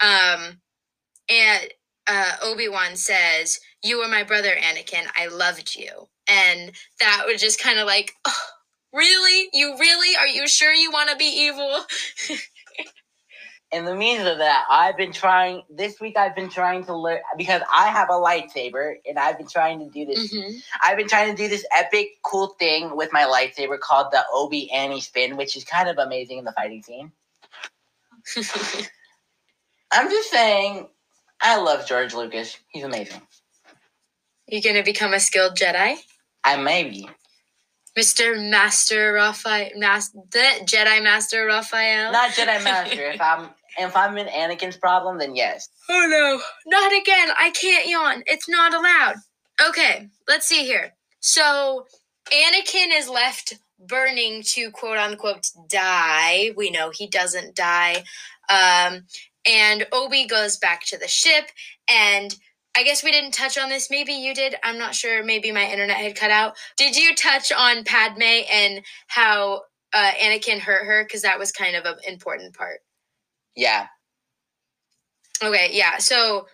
um, 0.00 0.60
and 1.28 1.68
uh, 2.06 2.32
Obi 2.42 2.68
Wan 2.68 2.96
says, 2.96 3.58
"You 3.86 3.98
were 4.00 4.08
my 4.08 4.24
brother, 4.24 4.50
Anakin. 4.50 5.06
I 5.16 5.28
loved 5.28 5.76
you," 5.76 6.08
and 6.28 6.72
that 7.00 7.24
was 7.26 7.40
just 7.40 7.60
kind 7.60 7.78
of 7.80 7.86
like, 7.86 8.14
oh, 8.26 8.42
really? 8.94 9.50
You 9.54 9.78
really? 9.78 10.16
Are 10.16 10.28
you 10.28 10.48
sure 10.48 10.72
you 10.74 10.92
want 10.92 11.10
to 11.10 11.16
be 11.16 11.26
evil? 11.26 11.80
in 13.72 13.84
the 13.84 13.94
means 13.94 14.26
of 14.26 14.38
that, 14.38 14.64
I've 14.70 14.96
been 14.96 15.12
trying 15.12 15.62
this 15.70 16.00
week. 16.00 16.16
I've 16.16 16.34
been 16.34 16.48
trying 16.48 16.84
to 16.86 16.96
learn 16.96 17.20
because 17.36 17.62
I 17.72 17.88
have 17.88 18.08
a 18.08 18.14
lightsaber, 18.14 18.94
and 19.06 19.18
I've 19.18 19.36
been 19.38 19.48
trying 19.48 19.80
to 19.80 19.90
do 19.90 20.06
this. 20.06 20.32
Mhm. 20.32 20.62
I've 20.82 20.96
been 20.96 21.08
trying 21.08 21.36
to 21.36 21.42
do 21.42 21.48
this 21.48 21.66
epic, 21.76 22.08
cool 22.24 22.56
thing 22.58 22.96
with 22.96 23.12
my 23.12 23.24
lightsaber 23.24 23.78
called 23.78 24.12
the 24.12 24.24
Obi 24.32 24.70
Annie 24.72 25.00
spin, 25.02 25.36
which 25.36 25.56
is 25.56 25.64
kind 25.64 25.88
of 25.88 25.98
amazing 25.98 26.38
in 26.38 26.44
the 26.44 26.52
fighting 26.52 26.82
scene. 26.82 27.12
I'm 29.92 30.10
just 30.10 30.30
saying, 30.30 30.88
I 31.42 31.58
love 31.58 31.86
George 31.86 32.14
Lucas. 32.14 32.58
He's 32.68 32.84
amazing. 32.84 33.22
You 34.48 34.62
gonna 34.62 34.82
become 34.82 35.14
a 35.14 35.20
skilled 35.20 35.56
Jedi, 35.56 35.96
I 36.44 36.56
maybe. 36.56 37.08
Mister 37.96 38.36
Master 38.36 39.12
Raphael, 39.14 39.70
Mas- 39.76 40.10
the 40.12 40.44
Jedi 40.64 41.02
Master 41.02 41.46
Raphael? 41.46 42.12
Not 42.12 42.30
Jedi 42.32 42.62
Master. 42.64 43.10
if 43.10 43.20
I'm 43.20 43.50
if 43.78 43.96
I'm 43.96 44.16
in 44.18 44.26
Anakin's 44.28 44.76
problem, 44.76 45.18
then 45.18 45.34
yes. 45.34 45.68
Oh 45.88 46.06
no, 46.08 46.40
not 46.66 46.92
again. 46.92 47.28
I 47.38 47.50
can't 47.50 47.88
yawn. 47.88 48.22
It's 48.26 48.48
not 48.48 48.74
allowed. 48.74 49.16
Okay, 49.68 50.08
let's 50.28 50.46
see 50.46 50.64
here. 50.64 50.92
So, 51.20 51.86
Anakin 52.30 52.88
is 52.92 53.08
left 53.08 53.54
burning 53.78 54.42
to 54.42 54.70
quote 54.70 54.98
unquote 54.98 55.46
die. 55.68 56.50
We 56.56 56.70
know 56.70 56.90
he 56.90 57.06
doesn't 57.06 57.54
die. 57.56 58.04
Um, 58.48 59.06
and 59.46 59.86
Obi 59.92 60.26
goes 60.26 60.56
back 60.58 60.84
to 60.86 60.98
the 60.98 61.08
ship. 61.08 61.46
And 61.88 62.34
I 62.76 62.82
guess 62.82 63.02
we 63.02 63.10
didn't 63.10 63.32
touch 63.32 63.56
on 63.56 63.70
this. 63.70 63.90
Maybe 63.90 64.12
you 64.12 64.34
did. 64.34 64.54
I'm 64.62 64.78
not 64.78 64.94
sure. 64.94 65.24
Maybe 65.24 65.50
my 65.50 65.64
internet 65.64 65.96
had 65.96 66.14
cut 66.14 66.30
out. 66.30 66.56
Did 66.76 66.94
you 66.94 67.14
touch 67.14 67.50
on 67.50 67.84
Padme 67.84 68.22
and 68.52 68.82
how 69.06 69.62
uh, 69.94 70.10
Anakin 70.22 70.58
hurt 70.58 70.84
her? 70.84 71.02
Because 71.02 71.22
that 71.22 71.38
was 71.38 71.52
kind 71.52 71.74
of 71.74 71.86
an 71.86 71.96
important 72.06 72.54
part. 72.54 72.80
Yeah. 73.56 73.86
Okay, 75.42 75.70
yeah. 75.72 75.96
So 75.98 76.48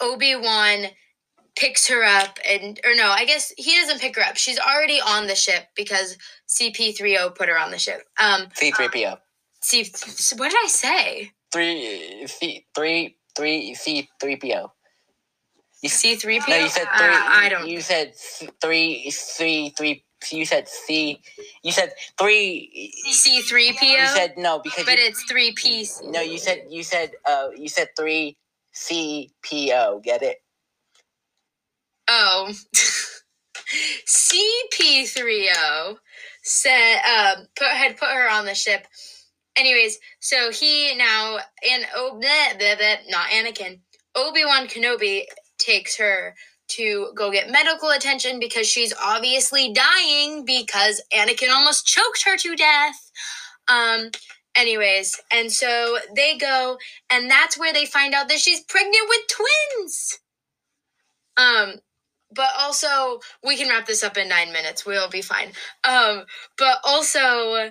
Obi 0.00 0.36
Wan 0.36 0.86
picks 1.56 1.88
her 1.88 2.04
up, 2.04 2.38
and 2.46 2.78
or 2.84 2.94
no, 2.94 3.08
I 3.08 3.24
guess 3.24 3.52
he 3.56 3.76
doesn't 3.76 4.00
pick 4.00 4.16
her 4.16 4.22
up. 4.22 4.36
She's 4.36 4.58
already 4.58 5.00
on 5.00 5.26
the 5.26 5.34
ship 5.34 5.68
because 5.74 6.18
CP30 6.48 7.34
put 7.34 7.48
her 7.48 7.58
on 7.58 7.70
the 7.70 7.78
ship. 7.78 8.02
Um, 8.20 8.48
C3PO. 8.60 9.18
C. 9.62 9.90
What 10.36 10.50
did 10.50 10.58
I 10.62 10.68
say? 10.68 11.30
Three 11.50 12.26
C 12.26 12.66
three 12.74 13.16
three 13.36 13.74
C 15.88 16.16
three 16.16 16.40
PO. 16.40 16.46
C3PO. 16.46 16.48
No, 16.50 16.56
you 16.56 16.68
said 16.70 16.88
Uh, 16.92 16.98
three. 16.98 17.08
I 17.32 17.48
don't. 17.50 17.68
You 17.68 17.80
said 17.82 18.08
s- 18.10 18.44
three 18.62 19.10
C 19.10 19.70
three. 19.76 20.04
You 20.32 20.46
said 20.46 20.68
C. 20.68 21.22
You 21.62 21.72
said 21.72 21.92
three. 22.18 22.92
C3PO. 23.12 23.82
You 23.82 24.06
said 24.08 24.34
no 24.38 24.60
because 24.60 24.86
but 24.86 24.98
you, 24.98 25.06
it's 25.06 25.22
three 25.24 25.52
piece. 25.52 26.00
no. 26.02 26.20
You 26.20 26.38
said 26.38 26.64
you 26.70 26.82
said 26.84 27.12
uh 27.28 27.48
you 27.56 27.68
said 27.68 27.88
three 27.98 28.36
C 28.72 29.30
P 29.42 29.72
O. 29.74 30.00
Get 30.04 30.22
it? 30.22 30.38
Oh. 32.08 32.52
CP30 34.06 35.96
said 36.42 36.98
um 37.04 37.46
put 37.56 37.68
had 37.68 37.96
put 37.98 38.10
her 38.10 38.30
on 38.30 38.46
the 38.46 38.54
ship. 38.54 38.86
Anyways, 39.56 39.98
so 40.20 40.50
he 40.52 40.94
now 40.96 41.38
and 41.70 41.86
oh 41.96 42.20
bleh, 42.22 42.58
bleh, 42.60 42.78
bleh, 42.78 42.96
not 43.10 43.28
Anakin. 43.28 43.80
Obi-Wan 44.16 44.68
Kenobi 44.68 45.24
takes 45.64 45.96
her 45.96 46.34
to 46.66 47.12
go 47.14 47.30
get 47.30 47.50
medical 47.50 47.90
attention 47.90 48.40
because 48.40 48.66
she's 48.66 48.94
obviously 49.02 49.72
dying 49.72 50.44
because 50.44 51.02
Anakin 51.12 51.50
almost 51.50 51.86
choked 51.86 52.24
her 52.24 52.36
to 52.36 52.56
death. 52.56 53.10
Um 53.68 54.10
anyways, 54.56 55.20
and 55.32 55.50
so 55.50 55.98
they 56.14 56.38
go 56.38 56.78
and 57.10 57.30
that's 57.30 57.58
where 57.58 57.72
they 57.72 57.86
find 57.86 58.14
out 58.14 58.28
that 58.28 58.38
she's 58.38 58.60
pregnant 58.64 59.08
with 59.08 59.20
twins. 59.28 60.18
Um 61.36 61.74
but 62.34 62.50
also 62.58 63.20
we 63.44 63.56
can 63.56 63.68
wrap 63.68 63.86
this 63.86 64.02
up 64.02 64.16
in 64.16 64.28
nine 64.28 64.52
minutes 64.52 64.84
we'll 64.84 65.08
be 65.08 65.22
fine 65.22 65.52
um 65.84 66.24
but 66.58 66.78
also 66.84 67.70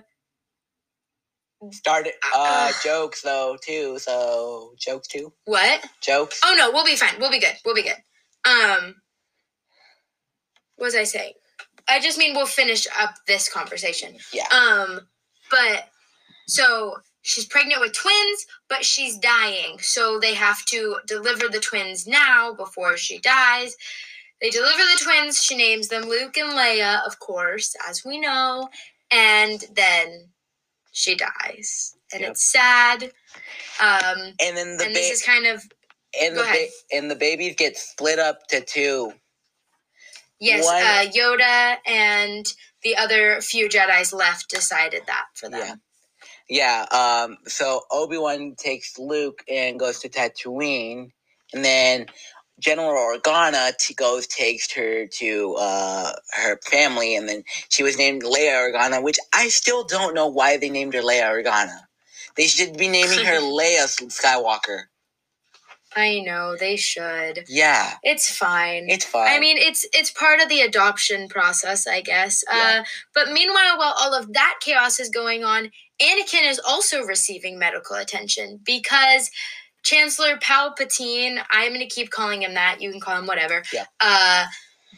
Started 1.72 2.14
uh 2.36 2.72
jokes 2.84 3.22
though 3.22 3.58
too. 3.62 4.00
So 4.00 4.74
jokes 4.78 5.08
too. 5.08 5.34
what? 5.46 5.86
Jokes. 6.02 6.40
oh 6.44 6.56
no 6.58 6.72
we'll 6.72 6.86
be 6.86 6.96
fine. 6.96 7.20
We'll 7.20 7.32
be 7.32 7.40
good. 7.40 7.56
We'll 7.66 7.76
be 7.76 7.84
good. 7.84 7.98
Um 8.46 8.96
what 10.76 10.88
was 10.88 10.96
i 10.96 11.04
saying? 11.04 11.34
I 11.88 12.00
just 12.00 12.18
mean 12.18 12.36
we'll 12.36 12.46
finish 12.46 12.88
up 13.00 13.16
this 13.28 13.52
conversation. 13.52 14.16
Yeah. 14.34 14.46
um 14.52 15.02
but 15.52 15.90
so 16.48 16.96
she's 17.22 17.46
pregnant 17.46 17.82
with 17.82 17.94
twins 17.94 18.46
but 18.70 18.84
she's 18.84 19.18
dying. 19.18 19.78
So 19.80 20.20
they 20.20 20.34
have 20.34 20.64
to 20.66 20.98
deliver 21.08 21.48
the 21.48 21.60
twins 21.60 22.08
now 22.08 22.54
before 22.54 22.98
she 22.98 23.20
dies. 23.20 23.76
They 24.42 24.50
deliver 24.50 24.78
the 24.78 25.00
twins. 25.04 25.42
She 25.42 25.56
names 25.56 25.88
them 25.88 26.04
luke 26.04 26.38
and 26.38 26.54
leia 26.54 27.06
of 27.06 27.20
course 27.20 27.76
as 27.88 28.04
we 28.04 28.20
know. 28.20 28.70
And 29.12 29.64
then 29.76 30.30
she 30.94 31.16
dies 31.16 31.96
and 32.14 32.22
Yep. 32.24 32.32
it's 32.32 32.44
sad 32.54 33.04
um 33.82 34.34
And 34.42 34.58
then 34.58 34.78
the 34.78 34.86
and 34.86 34.94
ba- 34.94 35.00
this 35.00 35.12
is 35.12 35.24
kind 35.24 35.48
of 35.48 35.64
and 36.22 36.36
go 36.36 36.44
the 36.44 36.50
ahead. 36.50 36.70
ba- 36.92 36.98
and 36.98 37.12
the 37.12 37.16
babies 37.18 37.56
get 37.58 37.78
split 37.78 38.20
up 38.20 38.48
to 38.50 38.62
two. 38.62 39.14
yes 40.40 40.66
One- 40.66 40.84
uh 40.84 41.12
yoda 41.12 41.78
and 41.88 42.46
the 42.84 42.98
other 42.98 43.42
few 43.42 43.70
jedis 43.70 44.14
left 44.14 44.50
decided 44.50 45.04
that 45.08 45.26
for 45.36 45.50
them 45.50 45.60
Yeah. 45.62 45.76
Yeah. 46.50 46.86
Um. 46.92 47.38
So 47.48 47.84
Obi 47.92 48.18
Wan 48.18 48.56
takes 48.58 49.00
Luke 49.00 49.44
and 49.50 49.80
goes 49.80 50.00
to 50.02 50.10
Tatooine, 50.10 51.12
and 51.54 51.66
then 51.66 52.08
General 52.60 53.18
Organa 53.20 53.76
t- 53.78 53.94
goes 53.94 54.28
takes 54.28 54.72
her 54.74 55.08
to 55.08 55.56
uh 55.60 56.14
her 56.34 56.60
family, 56.70 57.16
and 57.16 57.28
then 57.28 57.44
she 57.70 57.84
was 57.84 57.98
named 57.98 58.24
Leia 58.24 58.72
Organa, 58.72 59.02
which 59.04 59.18
I 59.34 59.50
still 59.50 59.84
don't 59.84 60.14
know 60.14 60.28
why 60.28 60.58
they 60.58 60.70
named 60.70 60.94
her 60.94 61.02
Leia 61.02 61.24
Organa. 61.44 61.80
They 62.36 62.48
should 62.48 62.78
be 62.78 62.88
naming 62.88 63.26
her 63.26 63.40
Leia 63.42 63.88
Skywalker. 64.10 64.84
I 65.96 66.22
know 66.22 66.56
they 66.60 66.76
should. 66.76 67.46
Yeah, 67.48 67.94
It's 68.02 68.36
fine. 68.36 68.86
it's 68.90 69.06
fine. 69.06 69.28
I 69.30 69.40
mean, 69.40 69.58
it's 69.58 69.86
it's 69.94 70.10
part 70.10 70.42
of 70.42 70.50
the 70.50 70.62
adoption 70.62 71.28
process, 71.28 71.86
I 71.86 72.02
guess. 72.02 72.44
Yeah. 72.52 72.80
Uh, 72.82 72.84
but 73.14 73.32
meanwhile, 73.32 73.78
while 73.78 73.94
all 74.00 74.16
of 74.16 74.34
that 74.34 74.56
chaos 74.60 75.00
is 75.00 75.10
going 75.10 75.44
on, 75.44 75.70
Anakin 76.02 76.50
is 76.50 76.60
also 76.68 77.02
receiving 77.04 77.60
medical 77.60 77.96
attention 77.96 78.60
because 78.64 79.30
Chancellor 79.84 80.38
Palpatine. 80.38 81.42
I'm 81.52 81.70
going 81.74 81.88
to 81.88 81.94
keep 81.94 82.10
calling 82.10 82.42
him 82.42 82.54
that. 82.56 82.82
You 82.82 82.92
can 82.92 83.00
call 83.00 83.18
him 83.18 83.28
whatever. 83.28 83.64
Yeah. 83.72 83.86
Uh, 84.00 84.46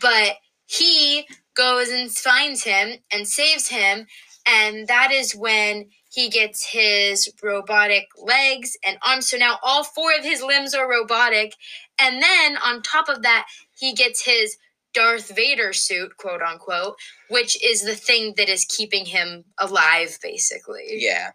but 0.02 0.36
he 0.65 1.28
goes 1.56 1.89
and 1.89 2.12
finds 2.12 2.63
him 2.63 3.00
and 3.12 3.28
saves 3.28 3.67
him, 3.67 4.08
and 4.48 4.88
that 4.88 5.12
is 5.12 5.36
when 5.36 5.89
he 6.12 6.30
gets 6.30 6.65
his 6.65 7.30
robotic 7.43 8.08
legs 8.17 8.78
and 8.86 8.98
arms. 9.06 9.30
So 9.30 9.38
now 9.38 9.58
all 9.62 9.84
four 9.84 10.13
of 10.17 10.24
his 10.24 10.41
limbs 10.41 10.74
are 10.74 10.89
robotic. 10.89 11.56
And 12.00 12.21
then 12.21 12.58
on 12.58 12.82
top 12.82 13.10
of 13.10 13.21
that, 13.24 13.48
he 13.78 13.93
gets 13.93 14.26
his 14.26 14.56
Darth 14.93 15.36
Vader 15.36 15.74
suit, 15.74 16.15
quote 16.17 16.41
unquote, 16.41 16.95
which 17.30 17.62
is 17.63 17.82
the 17.82 17.95
thing 17.95 18.34
that 18.38 18.48
is 18.48 18.65
keeping 18.65 19.06
him 19.06 19.43
alive, 19.60 20.17
basically. 20.24 20.86
yeah, 20.93 21.32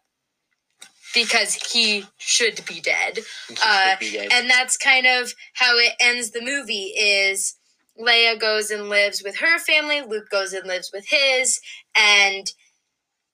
Because 1.15 1.55
he 1.55 2.05
should 2.19 2.65
be 2.67 2.81
dead. 2.81 3.21
Uh, 3.65 3.91
should 3.91 3.99
be 3.99 4.13
dead. 4.13 4.29
And 4.33 4.49
that's 4.49 4.77
kind 4.77 5.07
of 5.07 5.35
how 5.55 5.77
it 5.77 5.95
ends 6.01 6.31
the 6.31 6.41
movie 6.41 6.93
is 6.97 7.57
Leia 8.01 8.39
goes 8.41 8.71
and 8.71 8.89
lives 8.89 9.23
with 9.23 9.39
her 9.39 9.59
family, 9.59 10.03
Luke 10.03 10.31
goes 10.31 10.53
and 10.53 10.67
lives 10.67 10.91
with 10.93 11.07
his, 11.09 11.61
and 11.97 12.53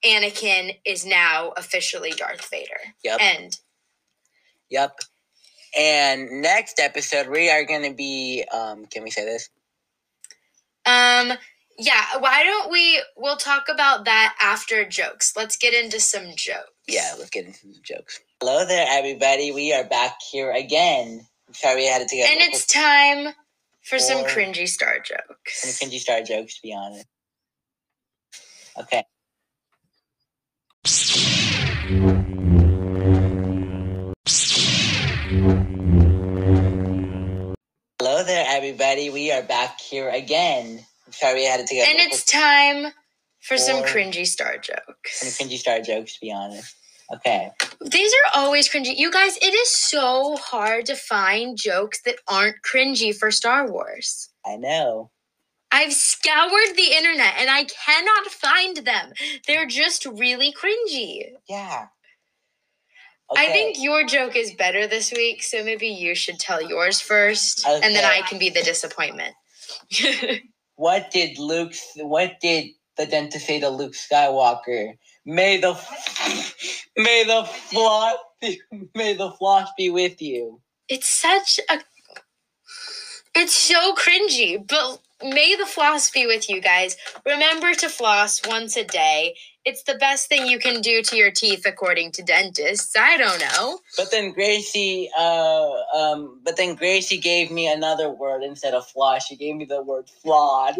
Anakin 0.04 0.76
is 0.84 1.04
now 1.04 1.52
officially 1.56 2.10
Darth 2.10 2.48
Vader. 2.50 2.94
Yep. 3.04 3.20
And 3.20 3.58
Yep. 4.70 4.98
And 5.78 6.42
next 6.42 6.80
episode, 6.80 7.28
we 7.28 7.50
are 7.50 7.64
going 7.64 7.88
to 7.88 7.94
be. 7.94 8.44
Um, 8.52 8.86
can 8.86 9.04
we 9.04 9.10
say 9.10 9.24
this? 9.24 9.50
um 10.86 11.32
yeah, 11.78 12.16
why 12.18 12.42
don't 12.44 12.70
we 12.70 13.02
we'll 13.16 13.36
talk 13.36 13.64
about 13.68 14.06
that 14.06 14.34
after 14.40 14.84
jokes. 14.88 15.34
Let's 15.36 15.56
get 15.56 15.74
into 15.74 16.00
some 16.00 16.34
jokes. 16.36 16.70
Yeah, 16.88 17.14
let's 17.18 17.30
get 17.30 17.46
into 17.46 17.66
the 17.66 17.80
jokes. 17.82 18.20
Hello 18.40 18.64
there, 18.64 18.86
everybody. 18.88 19.50
We 19.50 19.72
are 19.72 19.82
back 19.82 20.18
here 20.30 20.52
again. 20.52 21.26
Sorry, 21.50 21.76
we 21.76 21.86
had 21.86 21.98
to 21.98 22.06
take 22.06 22.24
a 22.24 22.30
And 22.30 22.40
it's 22.40 22.64
time 22.64 23.34
for 23.82 23.98
some 23.98 24.24
cringy 24.24 24.68
star 24.68 24.98
jokes. 25.00 25.62
some 25.62 25.88
cringy 25.88 25.98
star 25.98 26.22
jokes, 26.22 26.56
to 26.56 26.62
be 26.62 26.72
honest. 26.72 27.06
Okay. 28.78 29.04
Hello 37.98 38.22
there, 38.22 38.46
everybody. 38.48 39.10
We 39.10 39.32
are 39.32 39.42
back 39.42 39.80
here 39.80 40.08
again. 40.08 40.86
Sorry, 41.10 41.34
we 41.34 41.44
had 41.46 41.58
to 41.58 41.66
take 41.66 41.84
a 41.84 41.90
And 41.90 41.98
it's 41.98 42.24
time 42.24 42.92
for 43.46 43.56
some 43.56 43.82
cringy 43.84 44.26
star 44.26 44.54
some 44.54 44.76
jokes. 44.88 45.38
cringy 45.38 45.56
star 45.56 45.80
jokes, 45.80 46.14
to 46.14 46.20
be 46.20 46.32
honest. 46.32 46.74
Okay. 47.14 47.50
These 47.80 48.12
are 48.12 48.40
always 48.40 48.68
cringy. 48.68 48.96
You 48.96 49.12
guys, 49.12 49.36
it 49.36 49.54
is 49.54 49.74
so 49.74 50.36
hard 50.36 50.86
to 50.86 50.96
find 50.96 51.56
jokes 51.56 52.02
that 52.02 52.16
aren't 52.26 52.56
cringy 52.62 53.16
for 53.16 53.30
Star 53.30 53.70
Wars. 53.70 54.28
I 54.44 54.56
know. 54.56 55.10
I've 55.70 55.92
scoured 55.92 56.76
the 56.76 56.94
internet 56.96 57.34
and 57.38 57.48
I 57.48 57.64
cannot 57.64 58.26
find 58.26 58.78
them. 58.78 59.12
They're 59.46 59.66
just 59.66 60.04
really 60.06 60.52
cringy. 60.52 61.26
Yeah. 61.48 61.86
I 63.36 63.46
think 63.46 63.76
your 63.80 64.04
joke 64.04 64.36
is 64.36 64.54
better 64.54 64.86
this 64.86 65.12
week, 65.12 65.42
so 65.42 65.64
maybe 65.64 65.88
you 65.88 66.14
should 66.14 66.38
tell 66.38 66.62
yours 66.62 67.00
first, 67.00 67.66
and 67.66 67.92
then 67.94 68.04
I 68.04 68.22
can 68.22 68.38
be 68.38 68.50
the 68.50 68.62
disappointment. 68.62 69.34
What 70.76 71.10
did 71.10 71.38
Luke? 71.38 71.72
What 71.96 72.38
did 72.40 72.68
the 72.96 73.06
dentist 73.06 73.46
say 73.46 73.60
to 73.60 73.68
Luke 73.68 73.94
Skywalker? 73.94 74.96
May 75.24 75.58
the 75.58 75.74
may 76.96 77.24
the 77.24 77.44
floss 77.44 78.16
be, 78.40 78.60
may 78.94 79.14
the 79.14 79.30
floss 79.32 79.68
be 79.76 79.90
with 79.90 80.20
you. 80.22 80.60
it's 80.88 81.08
such 81.08 81.60
a. 81.70 81.80
It's 83.38 83.54
so 83.54 83.94
cringy, 83.94 84.66
but 84.66 84.98
may 85.22 85.56
the 85.56 85.66
floss 85.66 86.10
be 86.10 86.26
with 86.26 86.48
you 86.48 86.60
guys. 86.60 86.96
Remember 87.26 87.74
to 87.74 87.88
floss 87.90 88.40
once 88.46 88.76
a 88.78 88.84
day. 88.84 89.34
It's 89.66 89.82
the 89.82 89.96
best 89.96 90.28
thing 90.28 90.46
you 90.46 90.58
can 90.58 90.80
do 90.80 91.02
to 91.02 91.16
your 91.16 91.30
teeth, 91.30 91.66
according 91.66 92.12
to 92.12 92.22
dentists. 92.22 92.94
I 92.96 93.18
don't 93.18 93.40
know. 93.40 93.80
But 93.96 94.10
then 94.10 94.32
Gracie, 94.32 95.10
uh, 95.18 95.70
um, 95.94 96.40
but 96.44 96.56
then 96.56 96.76
Gracie 96.76 97.18
gave 97.18 97.50
me 97.50 97.70
another 97.70 98.08
word 98.08 98.42
instead 98.42 98.72
of 98.74 98.86
floss. 98.86 99.26
She 99.26 99.36
gave 99.36 99.56
me 99.56 99.66
the 99.66 99.82
word 99.82 100.08
flawed. 100.08 100.76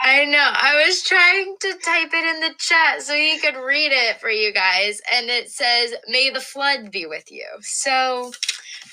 I 0.00 0.24
know. 0.24 0.38
I 0.52 0.84
was 0.86 1.02
trying 1.02 1.56
to 1.60 1.74
type 1.84 2.10
it 2.12 2.34
in 2.34 2.40
the 2.40 2.54
chat 2.58 3.02
so 3.02 3.14
he 3.14 3.38
could 3.38 3.56
read 3.56 3.90
it 3.92 4.20
for 4.20 4.30
you 4.30 4.52
guys, 4.52 5.00
and 5.12 5.28
it 5.28 5.50
says, 5.50 5.94
May 6.08 6.30
the 6.30 6.40
flood 6.40 6.90
be 6.92 7.06
with 7.06 7.30
you. 7.32 7.46
So, 7.62 8.32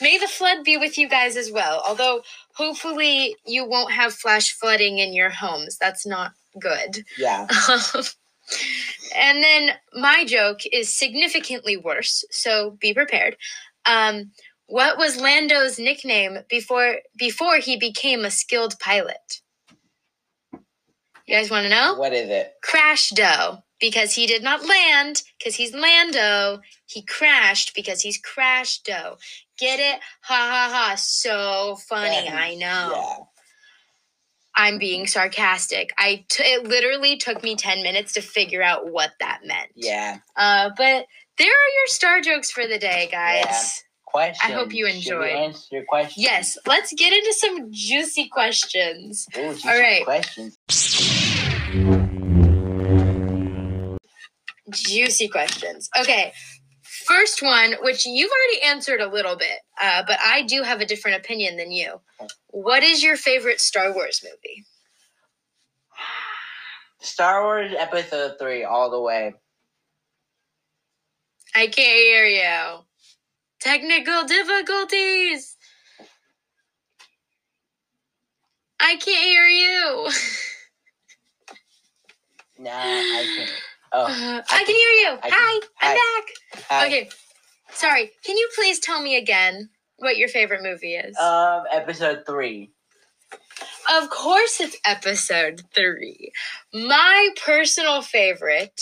may 0.01 0.17
the 0.17 0.27
flood 0.27 0.63
be 0.63 0.77
with 0.77 0.97
you 0.97 1.07
guys 1.07 1.37
as 1.37 1.51
well. 1.51 1.83
Although, 1.87 2.23
hopefully, 2.55 3.35
you 3.45 3.65
won't 3.65 3.91
have 3.91 4.13
flash 4.13 4.51
flooding 4.53 4.97
in 4.97 5.13
your 5.13 5.29
homes. 5.29 5.77
That's 5.77 6.07
not 6.07 6.31
good. 6.59 7.03
Yeah. 7.17 7.47
and 9.15 9.43
then 9.43 9.71
my 9.93 10.25
joke 10.25 10.61
is 10.71 10.97
significantly 10.97 11.77
worse, 11.77 12.23
so 12.31 12.77
be 12.79 12.93
prepared. 12.93 13.37
Um, 13.85 14.31
what 14.67 14.97
was 14.97 15.21
Lando's 15.21 15.77
nickname 15.77 16.39
before 16.49 16.97
before 17.15 17.57
he 17.57 17.77
became 17.77 18.25
a 18.25 18.31
skilled 18.31 18.79
pilot? 18.79 19.41
You 21.25 21.35
guys 21.35 21.49
want 21.49 21.63
to 21.63 21.69
know? 21.69 21.95
What 21.95 22.13
is 22.13 22.29
it? 22.29 22.53
Crash 22.63 23.09
Dough 23.09 23.63
because 23.79 24.13
he 24.13 24.27
did 24.27 24.43
not 24.43 24.65
land 24.65 25.23
because 25.38 25.55
he's 25.55 25.73
Lando. 25.73 26.61
He 26.85 27.01
crashed 27.01 27.73
because 27.75 28.01
he's 28.01 28.17
Crash 28.17 28.79
Dough. 28.79 29.17
Get 29.57 29.79
it? 29.79 29.99
Ha 30.21 30.35
ha 30.35 30.69
ha! 30.71 30.95
So 30.97 31.77
funny. 31.88 32.25
Yeah. 32.25 32.35
I 32.35 32.55
know. 32.55 32.91
Yeah. 32.95 33.15
I'm 34.57 34.77
being 34.77 35.05
sarcastic. 35.05 35.91
I 35.97 36.25
t- 36.29 36.43
it 36.43 36.65
literally 36.65 37.17
took 37.17 37.43
me 37.43 37.55
10 37.55 37.83
minutes 37.83 38.13
to 38.13 38.21
figure 38.21 38.61
out 38.61 38.89
what 38.89 39.11
that 39.19 39.41
meant. 39.45 39.71
Yeah. 39.75 40.19
Uh, 40.35 40.69
but 40.77 41.05
there 41.38 41.47
are 41.47 41.71
your 41.75 41.88
star 41.88 42.21
jokes 42.21 42.51
for 42.51 42.65
the 42.65 42.79
day, 42.79 43.09
guys. 43.11 43.83
Question. 44.05 44.49
I 44.49 44.55
hope 44.55 44.73
you 44.73 44.88
enjoyed. 44.88 45.29
answer 45.29 45.75
your 45.75 45.83
question. 45.83 46.23
Yes, 46.23 46.57
let's 46.65 46.93
get 46.93 47.11
into 47.11 47.33
some 47.33 47.67
juicy 47.69 48.29
questions. 48.29 49.27
Ooh, 49.35 49.53
juicy 49.53 49.67
All 49.67 49.77
right. 49.77 50.05
Questions. 50.05 50.57
Juicy 54.75 55.27
questions. 55.27 55.89
Okay. 55.99 56.33
First 56.83 57.41
one, 57.41 57.75
which 57.81 58.05
you've 58.05 58.31
already 58.31 58.61
answered 58.63 59.01
a 59.01 59.07
little 59.09 59.35
bit, 59.35 59.59
uh, 59.81 60.03
but 60.07 60.17
I 60.25 60.43
do 60.43 60.63
have 60.63 60.81
a 60.81 60.85
different 60.85 61.17
opinion 61.17 61.57
than 61.57 61.71
you. 61.71 62.01
What 62.47 62.83
is 62.83 63.03
your 63.03 63.17
favorite 63.17 63.59
Star 63.61 63.93
Wars 63.93 64.23
movie? 64.23 64.65
Star 66.99 67.43
Wars 67.43 67.73
Episode 67.77 68.38
Three, 68.39 68.63
all 68.63 68.89
the 68.89 69.01
way. 69.01 69.33
I 71.55 71.67
can't 71.67 71.77
hear 71.77 72.25
you. 72.25 72.79
Technical 73.59 74.25
difficulties. 74.25 75.55
I 78.79 78.95
can't 78.97 79.25
hear 79.25 79.47
you. 79.47 80.09
Nah, 82.57 82.71
I 82.71 83.25
can't. 83.38 83.51
Oh, 83.97 84.05
Uh, 84.05 84.41
I 84.51 84.63
can 84.65 84.75
hear 84.75 84.89
you. 84.91 85.17
Can- 85.21 85.31
Hi, 85.34 85.55
I'm 85.55 85.62
hi. 85.77 85.93
back. 85.95 86.63
hi. 86.69 86.86
Okay. 86.88 87.10
Sorry. 87.71 88.12
Can 88.25 88.38
you 88.38 88.49
please 88.55 88.79
tell 88.79 89.01
me 89.01 89.15
again 89.15 89.69
what 89.97 90.17
your 90.17 90.27
favorite 90.27 90.62
movie 90.63 90.95
is? 90.95 91.17
Um, 91.17 91.63
Episode 91.71 92.25
Three. 92.25 92.71
of 93.91 94.10
course, 94.10 94.60
it's 94.60 94.77
episode 94.86 95.62
three. 95.73 96.31
My 96.73 97.29
personal 97.43 98.01
favorite 98.01 98.81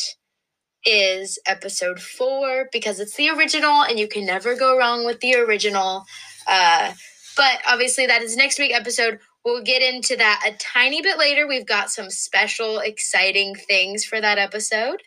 is 0.85 1.37
episode 1.45 1.99
four 2.01 2.67
because 2.71 2.99
it's 2.99 3.15
the 3.15 3.29
original 3.29 3.83
and 3.83 3.99
you 3.99 4.07
can 4.07 4.25
never 4.25 4.55
go 4.55 4.77
wrong 4.77 5.05
with 5.05 5.19
the 5.21 5.35
original. 5.35 6.05
Uh, 6.47 6.93
but 7.37 7.59
obviously, 7.67 8.05
that 8.07 8.21
is 8.21 8.35
next 8.35 8.59
week 8.59 8.73
episode. 8.73 9.19
We'll 9.45 9.63
get 9.63 9.81
into 9.81 10.15
that 10.15 10.43
a 10.47 10.53
tiny 10.57 11.01
bit 11.01 11.17
later. 11.17 11.47
We've 11.47 11.65
got 11.65 11.91
some 11.91 12.09
special, 12.09 12.79
exciting 12.79 13.55
things 13.55 14.05
for 14.05 14.21
that 14.21 14.37
episode. 14.37 15.01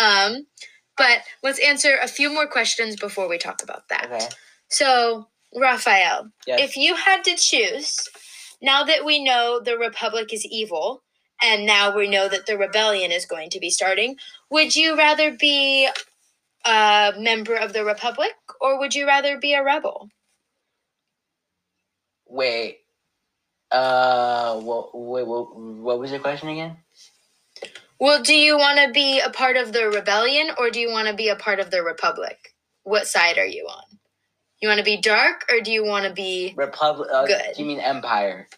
Um, 0.00 0.46
but 0.96 1.22
let's 1.42 1.58
answer 1.58 1.96
a 2.00 2.06
few 2.08 2.32
more 2.32 2.46
questions 2.46 2.96
before 2.96 3.28
we 3.28 3.38
talk 3.38 3.62
about 3.62 3.88
that. 3.88 4.06
Okay. 4.12 4.28
So, 4.68 5.28
Raphael, 5.54 6.30
Yes. 6.46 6.60
if 6.60 6.76
you 6.76 6.94
had 6.94 7.24
to 7.24 7.34
choose, 7.36 8.08
now 8.60 8.84
that 8.84 9.04
we 9.04 9.22
know 9.22 9.60
the 9.60 9.76
Republic 9.76 10.32
is 10.32 10.46
evil, 10.46 11.02
and 11.42 11.66
now 11.66 11.94
we 11.94 12.08
know 12.08 12.28
that 12.28 12.46
the 12.46 12.56
rebellion 12.56 13.10
is 13.10 13.26
going 13.26 13.50
to 13.50 13.58
be 13.58 13.68
starting, 13.70 14.16
would 14.48 14.76
you 14.76 14.96
rather 14.96 15.32
be 15.32 15.88
a 16.64 17.12
member 17.18 17.56
of 17.56 17.72
the 17.72 17.84
Republic 17.84 18.34
or 18.60 18.78
would 18.78 18.94
you 18.94 19.06
rather 19.06 19.36
be 19.38 19.52
a 19.54 19.64
rebel? 19.64 20.08
Wait. 22.28 22.78
Uh, 23.72 24.60
what, 24.60 24.90
wait, 24.98 25.26
what, 25.26 25.56
what 25.56 26.00
was 26.00 26.12
your 26.12 26.20
question 26.20 26.50
again? 26.50 26.78
Well, 28.00 28.22
do 28.22 28.34
you 28.34 28.58
want 28.58 28.78
to 28.86 28.92
be 28.92 29.20
a 29.20 29.30
part 29.30 29.56
of 29.56 29.72
the 29.72 29.88
rebellion 29.88 30.50
or 30.58 30.70
do 30.70 30.80
you 30.80 30.90
want 30.90 31.08
to 31.08 31.14
be 31.14 31.28
a 31.30 31.36
part 31.36 31.60
of 31.60 31.70
the 31.70 31.82
republic? 31.82 32.54
What 32.84 33.06
side 33.08 33.38
are 33.38 33.46
you 33.46 33.66
on? 33.68 33.84
You 34.60 34.68
want 34.68 34.78
to 34.78 34.84
be 34.84 34.98
dark 35.00 35.46
or 35.52 35.60
do 35.60 35.72
you 35.72 35.84
want 35.84 36.06
to 36.06 36.12
be 36.12 36.54
Republic. 36.56 37.08
Uh, 37.12 37.26
Good. 37.26 37.54
Do 37.56 37.62
you 37.62 37.68
mean 37.68 37.80
Empire? 37.80 38.48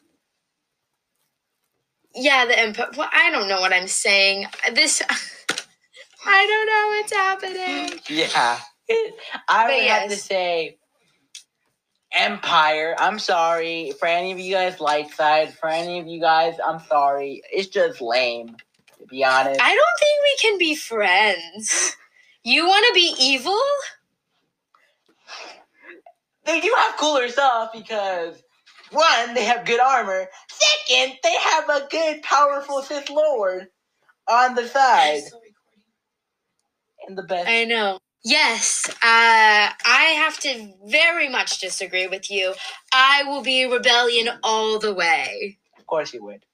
Yeah, 2.14 2.46
the 2.46 2.58
empire. 2.58 2.90
Well, 2.96 3.10
I 3.12 3.30
don't 3.30 3.48
know 3.48 3.60
what 3.60 3.72
I'm 3.72 3.88
saying. 3.88 4.46
This 4.74 5.02
I 6.26 6.46
don't 6.46 6.66
know 6.66 6.88
what's 6.96 7.12
happening. 7.12 8.00
Yeah. 8.08 8.58
I 9.48 9.66
But 9.66 9.68
would 9.68 9.84
have 9.84 10.10
to 10.10 10.16
say 10.16 10.78
Empire. 12.14 12.94
I'm 12.98 13.18
sorry. 13.18 13.92
For 13.98 14.06
any 14.06 14.32
of 14.32 14.38
you 14.38 14.54
guys 14.54 14.80
light 14.80 15.10
side, 15.10 15.52
for 15.54 15.68
any 15.68 15.98
of 15.98 16.06
you 16.06 16.20
guys, 16.20 16.56
I'm 16.64 16.80
sorry. 16.80 17.42
It's 17.52 17.68
just 17.68 18.00
lame, 18.00 18.56
to 18.98 19.06
be 19.06 19.24
honest. 19.24 19.60
I 19.60 19.74
don't 19.74 19.98
think 19.98 20.22
we 20.22 20.36
can 20.40 20.58
be 20.58 20.74
friends. 20.74 21.96
You 22.44 22.66
want 22.66 22.84
to 22.88 22.94
be 22.94 23.14
evil? 23.18 23.58
they 26.44 26.60
do 26.60 26.72
have 26.76 26.96
cooler 26.96 27.28
stuff 27.28 27.72
because 27.72 28.42
one, 28.90 29.34
they 29.34 29.44
have 29.44 29.64
good 29.64 29.80
armor. 29.80 30.26
Second, 30.48 31.18
they 31.22 31.34
have 31.34 31.68
a 31.68 31.86
good, 31.90 32.22
powerful 32.22 32.82
Sith 32.82 33.10
Lord 33.10 33.68
on 34.28 34.54
the 34.54 34.68
side. 34.68 35.22
And 37.08 37.18
the 37.18 37.22
best. 37.22 37.48
I 37.48 37.64
know. 37.64 37.98
Yes, 38.24 38.88
uh, 38.88 38.96
I 39.02 40.14
have 40.16 40.38
to 40.40 40.72
very 40.86 41.28
much 41.28 41.60
disagree 41.60 42.06
with 42.06 42.30
you. 42.30 42.54
I 42.92 43.22
will 43.24 43.42
be 43.42 43.66
rebellion 43.66 44.30
all 44.42 44.78
the 44.78 44.94
way. 44.94 45.58
Of 45.78 45.86
course 45.86 46.14
you 46.14 46.24
would. 46.24 46.44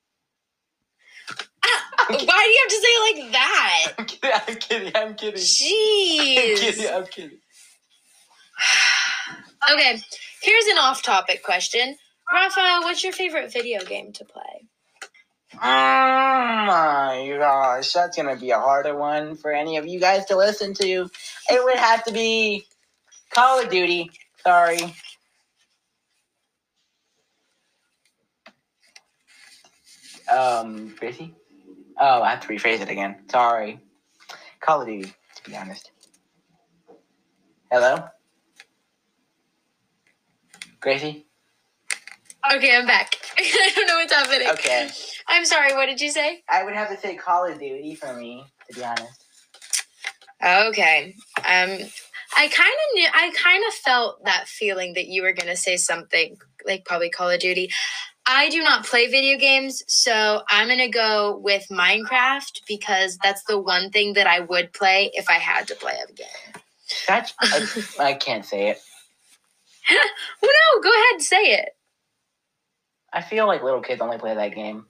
Ah, 1.65 2.07
why 2.09 2.17
do 2.17 2.51
you 2.51 2.61
have 2.63 2.71
to 2.71 2.75
say 2.75 2.89
it 2.89 3.25
like 3.25 3.33
that? 3.33 3.93
I'm 3.99 4.07
kidding. 4.07 4.33
I'm 4.35 4.57
kidding. 4.57 4.93
I'm 4.97 5.15
kidding. 5.15 5.43
I'm 5.43 6.57
kidding. 6.57 6.95
I'm 6.95 7.07
kidding. 7.07 7.39
Okay, 9.71 10.01
here's 10.43 10.67
an 10.67 10.79
off-topic 10.79 11.43
question. 11.43 11.97
Raphael, 12.33 12.81
what's 12.81 13.05
your 13.05 13.13
favorite 13.13 13.53
video 13.53 13.85
game 13.85 14.11
to 14.15 14.25
play? 14.25 14.70
Oh 15.55 15.59
my 15.61 17.35
gosh, 17.39 17.93
that's 17.93 18.17
gonna 18.17 18.37
be 18.37 18.51
a 18.51 18.59
harder 18.59 18.97
one 18.97 19.37
for 19.37 19.53
any 19.53 19.77
of 19.77 19.87
you 19.87 20.01
guys 20.01 20.27
to 20.27 20.37
listen 20.37 20.75
to. 20.75 21.11
It 21.51 21.65
would 21.65 21.77
have 21.79 22.05
to 22.05 22.13
be 22.13 22.67
Call 23.31 23.61
of 23.63 23.71
Duty. 23.71 24.11
Sorry. 24.45 24.79
Um, 30.31 30.95
Gracie? 30.99 31.35
Oh, 31.99 32.23
I 32.23 32.31
have 32.31 32.41
to 32.41 32.49
rephrase 32.49 32.81
it 32.81 32.89
again. 32.89 33.17
Sorry. 33.31 33.81
Call 34.61 34.83
of 34.83 34.87
Duty, 34.89 35.13
to 35.37 35.51
be 35.51 35.57
honest. 35.57 35.91
Hello? 37.71 38.05
Gracie? 40.81 41.27
Okay, 42.55 42.77
I'm 42.77 42.87
back. 42.87 43.20
I 43.39 43.73
don't 43.75 43.87
know 43.87 43.97
what's 43.97 44.13
happening. 44.13 44.49
Okay. 44.53 44.91
I'm 45.29 45.45
sorry, 45.45 45.75
what 45.75 45.87
did 45.87 46.01
you 46.01 46.11
say? 46.11 46.43
I 46.49 46.65
would 46.65 46.75
have 46.75 46.89
to 46.91 46.97
say 46.97 47.17
Call 47.17 47.47
of 47.47 47.59
Duty 47.59 47.95
for 47.95 48.15
me, 48.15 48.45
to 48.69 48.77
be 48.77 48.85
honest. 48.85 49.25
Okay. 50.43 51.15
Um 51.39 51.79
I 52.37 52.49
kind 52.49 52.69
of 52.69 52.95
knew 52.95 53.09
I 53.13 53.33
kind 53.37 53.65
of 53.67 53.75
felt 53.75 54.25
that 54.25 54.47
feeling 54.47 54.95
that 54.95 55.09
you 55.09 55.23
were 55.23 55.33
going 55.33 55.49
to 55.49 55.57
say 55.57 55.77
something 55.77 56.37
like 56.65 56.85
probably 56.85 57.11
Call 57.11 57.29
of 57.31 57.41
Duty. 57.41 57.71
I 58.27 58.49
do 58.49 58.63
not 58.63 58.87
play 58.87 59.09
video 59.09 59.37
games, 59.39 59.83
so 59.89 60.43
I'm 60.49 60.69
going 60.69 60.79
to 60.79 60.89
go 60.89 61.39
with 61.39 61.67
Minecraft 61.71 62.61
because 62.69 63.19
that's 63.23 63.43
the 63.45 63.59
one 63.59 63.91
thing 63.91 64.13
that 64.13 64.29
I 64.29 64.41
would 64.41 64.73
play 64.73 65.11
if 65.15 65.29
I 65.29 65.35
had 65.35 65.67
to 65.69 65.75
play 65.75 65.95
a 65.95 66.13
game. 66.13 66.63
That's, 67.09 67.35
I, 67.41 67.67
I 67.99 68.15
can't 68.15 68.45
say 68.45 68.69
it. 68.71 68.79
Well, 70.43 70.53
no, 70.53 70.83
go 70.83 70.91
ahead, 70.91 71.15
and 71.15 71.23
say 71.23 71.43
it. 71.55 71.71
I 73.13 73.23
feel 73.23 73.47
like 73.47 73.63
little 73.63 73.81
kids 73.81 74.01
only 74.01 74.19
play 74.19 74.35
that 74.35 74.55
game. 74.55 74.87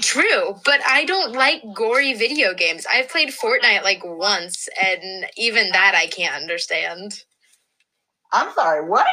True, 0.00 0.56
but 0.64 0.80
I 0.86 1.04
don't 1.04 1.34
like 1.34 1.62
gory 1.72 2.14
video 2.14 2.52
games. 2.52 2.84
I've 2.92 3.08
played 3.08 3.30
Fortnite 3.30 3.84
like 3.84 4.02
once, 4.04 4.68
and 4.82 5.26
even 5.36 5.70
that 5.70 5.94
I 5.94 6.08
can't 6.08 6.34
understand. 6.34 7.22
I'm 8.32 8.52
sorry, 8.54 8.88
what? 8.88 9.06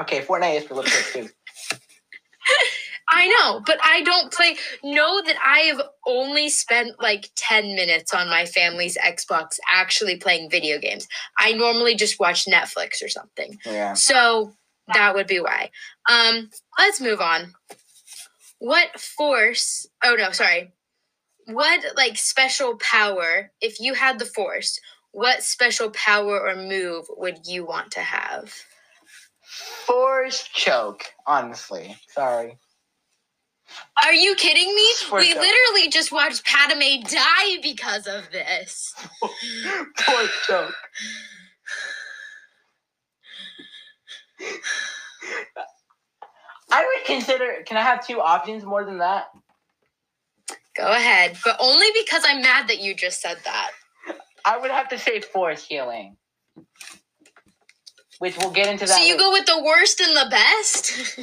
Okay, 0.00 0.20
Fortnite 0.20 0.58
is 0.58 0.64
for 0.64 0.74
little 0.74 0.90
kids 0.90 1.12
too. 1.12 1.28
I 3.12 3.26
know, 3.26 3.60
but 3.66 3.78
I 3.82 4.02
don't 4.02 4.32
play. 4.32 4.56
Know 4.84 5.20
that 5.22 5.36
I 5.44 5.60
have 5.60 5.82
only 6.06 6.48
spent 6.48 7.00
like 7.02 7.30
10 7.36 7.74
minutes 7.74 8.14
on 8.14 8.28
my 8.28 8.46
family's 8.46 8.96
Xbox 8.98 9.58
actually 9.68 10.16
playing 10.16 10.48
video 10.48 10.78
games. 10.78 11.08
I 11.38 11.52
normally 11.52 11.96
just 11.96 12.20
watch 12.20 12.44
Netflix 12.44 13.02
or 13.02 13.08
something. 13.08 13.58
Yeah. 13.66 13.94
So 13.94 14.52
that 14.94 15.14
would 15.14 15.26
be 15.26 15.40
why. 15.40 15.70
Um, 16.10 16.50
let's 16.78 17.00
move 17.00 17.20
on. 17.20 17.54
What 18.58 19.00
force? 19.00 19.86
Oh 20.04 20.14
no, 20.18 20.32
sorry. 20.32 20.72
What 21.46 21.84
like 21.96 22.16
special 22.16 22.76
power, 22.76 23.50
if 23.60 23.80
you 23.80 23.94
had 23.94 24.18
the 24.18 24.26
force, 24.26 24.78
what 25.12 25.42
special 25.42 25.90
power 25.90 26.40
or 26.40 26.54
move 26.56 27.06
would 27.16 27.46
you 27.46 27.64
want 27.64 27.90
to 27.92 28.00
have? 28.00 28.54
Force 29.86 30.48
choke, 30.52 31.04
honestly. 31.26 31.96
Sorry. 32.08 32.58
Are 34.04 34.14
you 34.14 34.34
kidding 34.34 34.74
me? 34.74 34.86
Force 35.08 35.24
we 35.24 35.32
choke. 35.32 35.42
literally 35.42 35.88
just 35.90 36.12
watched 36.12 36.44
Padme 36.44 37.02
die 37.02 37.58
because 37.62 38.06
of 38.06 38.30
this. 38.30 38.94
Force 39.22 40.46
choke. 40.46 40.74
I 46.72 46.84
would 46.84 46.99
consider. 47.10 47.62
Can 47.66 47.76
I 47.76 47.82
have 47.82 48.06
two 48.06 48.20
options 48.20 48.64
more 48.64 48.84
than 48.84 48.98
that? 48.98 49.26
Go 50.76 50.86
ahead, 50.92 51.36
but 51.44 51.56
only 51.60 51.88
because 52.02 52.22
I'm 52.26 52.42
mad 52.42 52.68
that 52.68 52.80
you 52.80 52.94
just 52.94 53.20
said 53.20 53.38
that. 53.44 53.70
I 54.44 54.58
would 54.58 54.70
have 54.70 54.88
to 54.90 54.98
say 54.98 55.20
force 55.20 55.66
healing, 55.66 56.16
which 58.18 58.36
we'll 58.38 58.50
get 58.52 58.68
into 58.68 58.86
that. 58.86 58.96
So 58.98 59.02
you 59.04 59.14
la- 59.16 59.20
go 59.20 59.32
with 59.32 59.46
the 59.46 59.62
worst 59.62 60.00
and 60.00 60.16
the 60.16 60.28
best? 60.30 61.18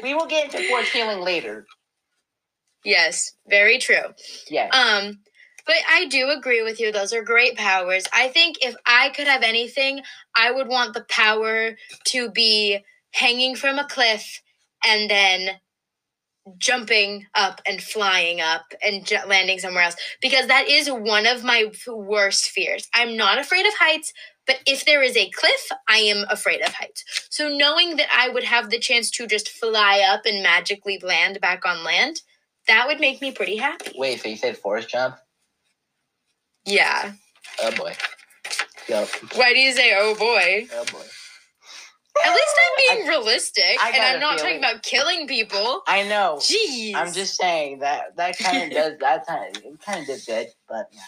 we 0.02 0.14
will 0.14 0.26
get 0.26 0.46
into 0.54 0.68
force 0.68 0.90
healing 0.92 1.20
later. 1.20 1.66
yes, 2.84 3.32
very 3.48 3.78
true. 3.78 4.14
Yes. 4.48 4.72
Um, 4.74 5.18
but 5.66 5.76
I 5.90 6.06
do 6.06 6.28
agree 6.30 6.62
with 6.62 6.78
you. 6.80 6.92
Those 6.92 7.12
are 7.12 7.22
great 7.24 7.56
powers. 7.56 8.04
I 8.14 8.28
think 8.28 8.58
if 8.62 8.76
I 8.86 9.10
could 9.10 9.26
have 9.26 9.42
anything, 9.42 10.02
I 10.36 10.52
would 10.52 10.68
want 10.68 10.94
the 10.94 11.04
power 11.08 11.72
to 12.06 12.30
be 12.30 12.84
hanging 13.12 13.56
from 13.56 13.78
a 13.78 13.86
cliff 13.86 14.42
and 14.84 15.10
then 15.10 15.60
jumping 16.58 17.26
up 17.34 17.60
and 17.66 17.82
flying 17.82 18.40
up 18.40 18.64
and 18.82 19.04
ju- 19.04 19.18
landing 19.26 19.58
somewhere 19.58 19.82
else 19.82 19.96
because 20.22 20.46
that 20.46 20.68
is 20.68 20.88
one 20.88 21.26
of 21.26 21.42
my 21.42 21.70
worst 21.88 22.48
fears. 22.50 22.88
I'm 22.94 23.16
not 23.16 23.38
afraid 23.38 23.66
of 23.66 23.72
heights, 23.78 24.12
but 24.46 24.60
if 24.66 24.84
there 24.84 25.02
is 25.02 25.16
a 25.16 25.30
cliff, 25.30 25.68
I 25.88 25.98
am 25.98 26.24
afraid 26.30 26.60
of 26.62 26.72
heights. 26.74 27.04
So 27.30 27.48
knowing 27.48 27.96
that 27.96 28.08
I 28.16 28.28
would 28.28 28.44
have 28.44 28.70
the 28.70 28.78
chance 28.78 29.10
to 29.12 29.26
just 29.26 29.48
fly 29.48 30.06
up 30.08 30.22
and 30.24 30.42
magically 30.42 31.00
land 31.02 31.40
back 31.40 31.66
on 31.66 31.84
land, 31.84 32.20
that 32.68 32.86
would 32.86 33.00
make 33.00 33.20
me 33.20 33.32
pretty 33.32 33.56
happy. 33.56 33.92
Wait, 33.96 34.20
so 34.20 34.28
you 34.28 34.36
said 34.36 34.56
force 34.56 34.86
jump? 34.86 35.16
Yeah. 36.64 37.12
Oh 37.62 37.70
boy. 37.72 37.94
Yup. 38.88 39.08
Why 39.34 39.52
do 39.52 39.58
you 39.58 39.72
say, 39.72 39.94
oh 39.96 40.14
boy? 40.14 40.68
Oh 40.72 40.84
boy. 40.92 41.04
At 42.24 42.32
least 42.32 42.54
I'm 42.58 42.96
being 42.96 43.08
realistic 43.08 43.76
I 43.80 43.90
and 43.90 44.02
I'm 44.02 44.20
not 44.20 44.38
talking 44.38 44.58
about 44.58 44.82
killing 44.82 45.26
people. 45.26 45.82
I 45.86 46.02
know. 46.04 46.38
Jeez. 46.40 46.94
I'm 46.94 47.12
just 47.12 47.36
saying 47.36 47.80
that 47.80 48.16
that 48.16 48.38
kind 48.38 48.64
of 48.64 48.70
does 48.78 48.98
that 49.00 49.26
kind 49.26 49.56
of 49.56 49.80
kind 49.80 50.00
of 50.00 50.06
did 50.06 50.26
good, 50.26 50.46
but 50.68 50.88
yeah. 50.92 51.00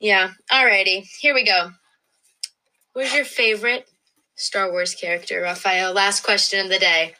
Yeah. 0.00 0.30
Alrighty. 0.50 1.06
Here 1.20 1.34
we 1.34 1.44
go. 1.44 1.70
Who's 2.94 3.14
your 3.14 3.24
favorite 3.24 3.88
Star 4.34 4.70
Wars 4.70 4.94
character, 4.94 5.42
Raphael? 5.42 5.92
Last 5.92 6.24
question 6.24 6.60
of 6.60 6.70
the 6.70 6.78
day. 6.78 7.14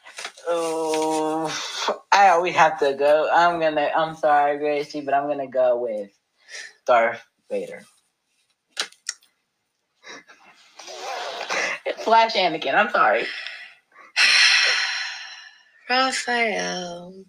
Oh, 0.48 1.54
I 2.12 2.28
always 2.28 2.54
have 2.56 2.78
to 2.80 2.94
go. 2.94 3.28
I'm 3.32 3.60
gonna. 3.60 3.90
I'm 3.94 4.16
sorry, 4.16 4.58
Gracie, 4.58 5.00
but 5.00 5.14
I'm 5.14 5.28
gonna 5.28 5.46
go 5.46 5.78
with 5.78 6.10
Darth 6.86 7.22
Vader. 7.50 7.82
Flash 12.02 12.34
Anakin. 12.34 12.74
I'm 12.74 12.90
sorry. 12.90 13.24
Raphael. 15.90 17.24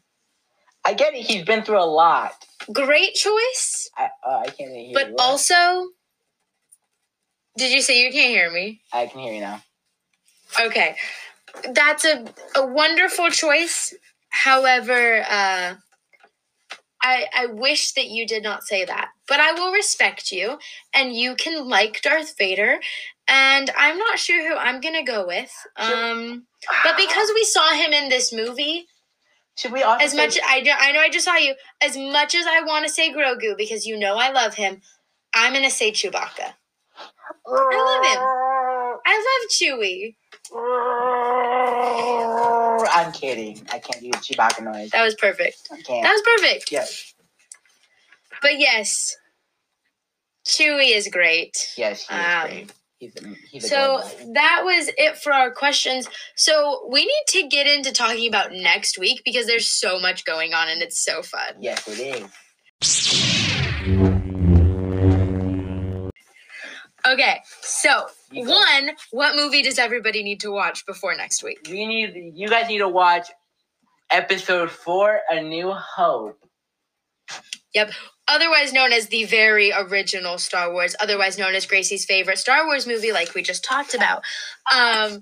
I 0.86 0.94
get 0.94 1.14
it. 1.14 1.26
He's 1.26 1.46
been 1.46 1.64
through 1.64 1.82
a 1.82 1.86
lot. 1.86 2.34
Great 2.74 3.14
choice, 3.16 3.90
I 3.98 4.10
uh, 4.26 4.40
I 4.40 4.48
can't 4.48 4.72
hear 4.76 4.92
but 4.94 5.10
you. 5.10 5.16
also. 5.20 5.90
Did 7.58 7.72
you 7.72 7.82
say 7.82 8.04
you 8.04 8.12
can't 8.12 8.30
hear 8.30 8.52
me? 8.52 8.82
I 8.94 9.08
can 9.08 9.20
hear 9.20 9.34
you 9.34 9.42
now. 9.42 9.62
Okay. 10.60 10.96
That's 11.74 12.06
a, 12.06 12.26
a 12.56 12.66
wonderful 12.66 13.30
choice. 13.30 13.94
However, 14.30 15.22
uh, 15.30 15.76
I, 17.04 17.26
I 17.36 17.46
wish 17.48 17.92
that 17.94 18.08
you 18.08 18.26
did 18.26 18.44
not 18.44 18.64
say 18.64 18.86
that, 18.86 19.10
but 19.28 19.40
I 19.40 19.52
will 19.54 19.72
respect 19.74 20.32
you 20.32 20.60
and 20.94 21.14
you 21.16 21.36
can 21.36 21.68
like 21.68 22.02
Darth 22.02 22.38
Vader. 22.38 22.80
And 23.34 23.72
I'm 23.78 23.98
not 23.98 24.20
sure 24.20 24.46
who 24.46 24.58
I'm 24.58 24.82
going 24.82 24.96
to 24.96 25.04
go 25.10 25.26
with. 25.26 25.50
Um, 25.78 26.48
but 26.84 26.98
because 26.98 27.32
we 27.34 27.46
saw 27.46 27.72
him 27.72 27.94
in 27.94 28.10
this 28.10 28.34
movie, 28.34 28.88
Should 29.58 29.72
we 29.72 29.82
as 29.84 30.14
much 30.14 30.38
I, 30.46 30.60
do- 30.62 30.74
I 30.78 30.92
know 30.92 31.00
I 31.00 31.08
just 31.10 31.24
saw 31.26 31.38
you, 31.38 31.56
as 31.82 31.96
much 31.96 32.36
as 32.36 32.46
I 32.46 32.60
want 32.62 32.86
to 32.86 32.92
say 32.92 33.10
Grogu 33.14 33.56
because 33.58 33.86
you 33.86 33.96
know 33.98 34.18
I 34.18 34.32
love 34.32 34.56
him, 34.56 34.82
I'm 35.34 35.54
going 35.54 35.64
to 35.64 35.72
say 35.72 35.92
Chewbacca. 35.92 36.54
I 37.48 37.48
love 37.48 38.06
him. 38.06 38.22
I 39.08 39.16
love 39.28 39.44
Chewie. 39.50 40.16
I'm 42.94 43.12
kidding. 43.14 43.62
I 43.72 43.80
can't 43.80 44.02
do 44.02 44.12
Chewbacca 44.12 44.62
noise. 44.64 44.90
That 44.92 45.04
was 45.04 45.16
perfect. 45.16 45.70
I 45.72 45.82
can't. 45.82 46.04
That 46.04 46.12
was 46.12 46.22
perfect. 46.38 46.72
yes. 46.72 47.14
But 48.42 48.60
yes, 48.60 49.16
Chewie 50.46 50.94
is 50.96 51.08
great. 51.08 51.74
Yes, 51.78 52.08
he 52.08 52.16
is 52.16 52.22
Um, 52.26 52.48
great. 52.48 52.74
He's 53.02 53.16
a, 53.16 53.28
he's 53.50 53.64
a 53.64 53.68
So 53.68 54.04
that 54.34 54.62
was 54.64 54.92
it 54.96 55.18
for 55.18 55.34
our 55.34 55.50
questions. 55.50 56.08
So 56.36 56.88
we 56.88 57.00
need 57.00 57.24
to 57.30 57.48
get 57.48 57.66
into 57.66 57.92
talking 57.92 58.28
about 58.28 58.52
next 58.52 59.00
week 59.00 59.24
because 59.26 59.48
there's 59.48 59.66
so 59.66 60.00
much 60.00 60.24
going 60.24 60.54
on 60.54 60.70
and 60.70 60.84
it's 60.84 61.04
so 61.04 61.24
fun. 61.24 61.56
Yes, 61.60 61.88
it 61.88 62.00
is. 62.00 62.30
Okay, 67.08 67.42
so 67.62 68.06
one, 68.34 68.92
what 69.10 69.36
movie 69.36 69.64
does 69.64 69.80
everybody 69.80 70.22
need 70.22 70.40
to 70.42 70.52
watch 70.52 70.86
before 70.86 71.16
next 71.16 71.44
week? 71.44 71.58
We 71.68 71.88
need 71.88 72.34
you 72.36 72.48
guys 72.50 72.68
need 72.68 72.78
to 72.78 72.88
watch 72.88 73.30
episode 74.12 74.70
four, 74.70 75.22
A 75.32 75.42
New 75.42 75.72
Hope. 75.72 76.38
Otherwise 78.32 78.72
known 78.72 78.94
as 78.94 79.08
the 79.08 79.26
very 79.26 79.74
original 79.74 80.38
Star 80.38 80.72
Wars, 80.72 80.96
otherwise 81.02 81.38
known 81.38 81.54
as 81.54 81.66
Gracie's 81.66 82.06
favorite 82.06 82.38
Star 82.38 82.66
Wars 82.66 82.88
movie, 82.88 83.12
like 83.12 83.36
we 83.36 83.42
just 83.42 83.62
talked 83.62 83.94
about. 83.94 84.24
Um, 84.74 85.22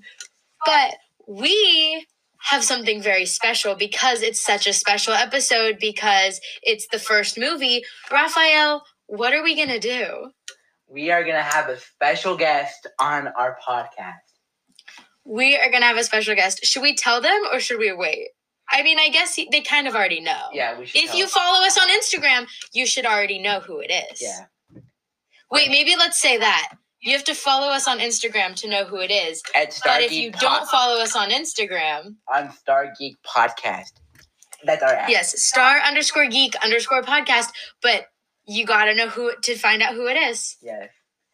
but 0.64 0.94
we 1.26 2.06
have 2.42 2.62
something 2.62 3.02
very 3.02 3.26
special 3.26 3.74
because 3.74 4.22
it's 4.22 4.40
such 4.40 4.68
a 4.68 4.72
special 4.72 5.12
episode 5.12 5.78
because 5.80 6.40
it's 6.62 6.86
the 6.86 7.00
first 7.00 7.36
movie. 7.36 7.82
Raphael, 8.12 8.84
what 9.06 9.32
are 9.32 9.42
we 9.42 9.56
gonna 9.56 9.80
do? 9.80 10.30
We 10.86 11.10
are 11.10 11.24
gonna 11.24 11.42
have 11.42 11.68
a 11.68 11.78
special 11.80 12.36
guest 12.36 12.86
on 13.00 13.26
our 13.26 13.58
podcast. 13.66 14.14
We 15.24 15.56
are 15.56 15.70
gonna 15.70 15.86
have 15.86 15.96
a 15.98 16.04
special 16.04 16.36
guest. 16.36 16.64
Should 16.64 16.82
we 16.82 16.94
tell 16.94 17.20
them 17.20 17.40
or 17.52 17.58
should 17.58 17.80
we 17.80 17.92
wait? 17.92 18.28
I 18.72 18.82
mean, 18.82 18.98
I 18.98 19.08
guess 19.08 19.36
they 19.50 19.60
kind 19.62 19.88
of 19.88 19.94
already 19.94 20.20
know. 20.20 20.48
Yeah, 20.52 20.78
we 20.78 20.86
should. 20.86 21.02
If 21.02 21.14
you 21.14 21.26
follow 21.26 21.64
us 21.66 21.76
on 21.78 21.88
Instagram, 21.88 22.46
you 22.72 22.86
should 22.86 23.04
already 23.06 23.38
know 23.38 23.60
who 23.60 23.80
it 23.80 23.90
is. 23.90 24.20
yeah, 24.22 24.46
Wait, 25.50 25.68
maybe 25.70 25.96
let's 25.96 26.20
say 26.20 26.38
that. 26.38 26.74
You 27.02 27.12
have 27.12 27.24
to 27.24 27.34
follow 27.34 27.68
us 27.68 27.88
on 27.88 27.98
Instagram 27.98 28.54
to 28.56 28.68
know 28.68 28.84
who 28.84 28.98
it 29.00 29.10
is. 29.10 29.42
at 29.54 29.72
Star 29.72 29.96
But 29.96 30.02
if 30.04 30.12
you 30.12 30.30
Pod- 30.32 30.40
don't 30.40 30.68
follow 30.68 31.00
us 31.02 31.16
on 31.16 31.30
Instagram, 31.30 32.16
on 32.32 32.52
Star 32.52 32.92
Geek 32.98 33.16
Podcast, 33.26 33.92
that's 34.64 34.82
our 34.82 34.90
app. 34.94 35.08
yes, 35.08 35.42
star 35.42 35.78
underscore 35.78 36.26
geek 36.26 36.54
underscore 36.62 37.02
podcast, 37.02 37.48
but 37.80 38.04
you 38.46 38.66
gotta 38.66 38.94
know 38.94 39.08
who 39.08 39.32
to 39.44 39.54
find 39.56 39.82
out 39.82 39.94
who 39.94 40.06
it 40.08 40.16
is. 40.16 40.56
Yes. 40.60 40.90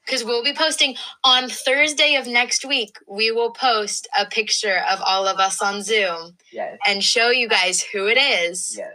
Because 0.07 0.25
we'll 0.25 0.45
be 0.45 0.53
posting 0.55 0.95
on 1.25 1.49
Thursday 1.51 2.15
of 2.15 2.27
next 2.29 2.65
week. 2.65 2.97
We 3.09 3.33
will 3.33 3.51
post 3.51 4.07
a 4.19 4.25
picture 4.27 4.83
of 4.89 5.01
all 5.05 5.27
of 5.27 5.39
us 5.39 5.61
on 5.61 5.83
Zoom 5.83 6.37
Yes. 6.53 6.79
and 6.87 7.03
show 7.03 7.31
you 7.31 7.49
guys 7.49 7.83
who 7.83 8.07
it 8.07 8.17
is. 8.19 8.77
Yes. 8.79 8.93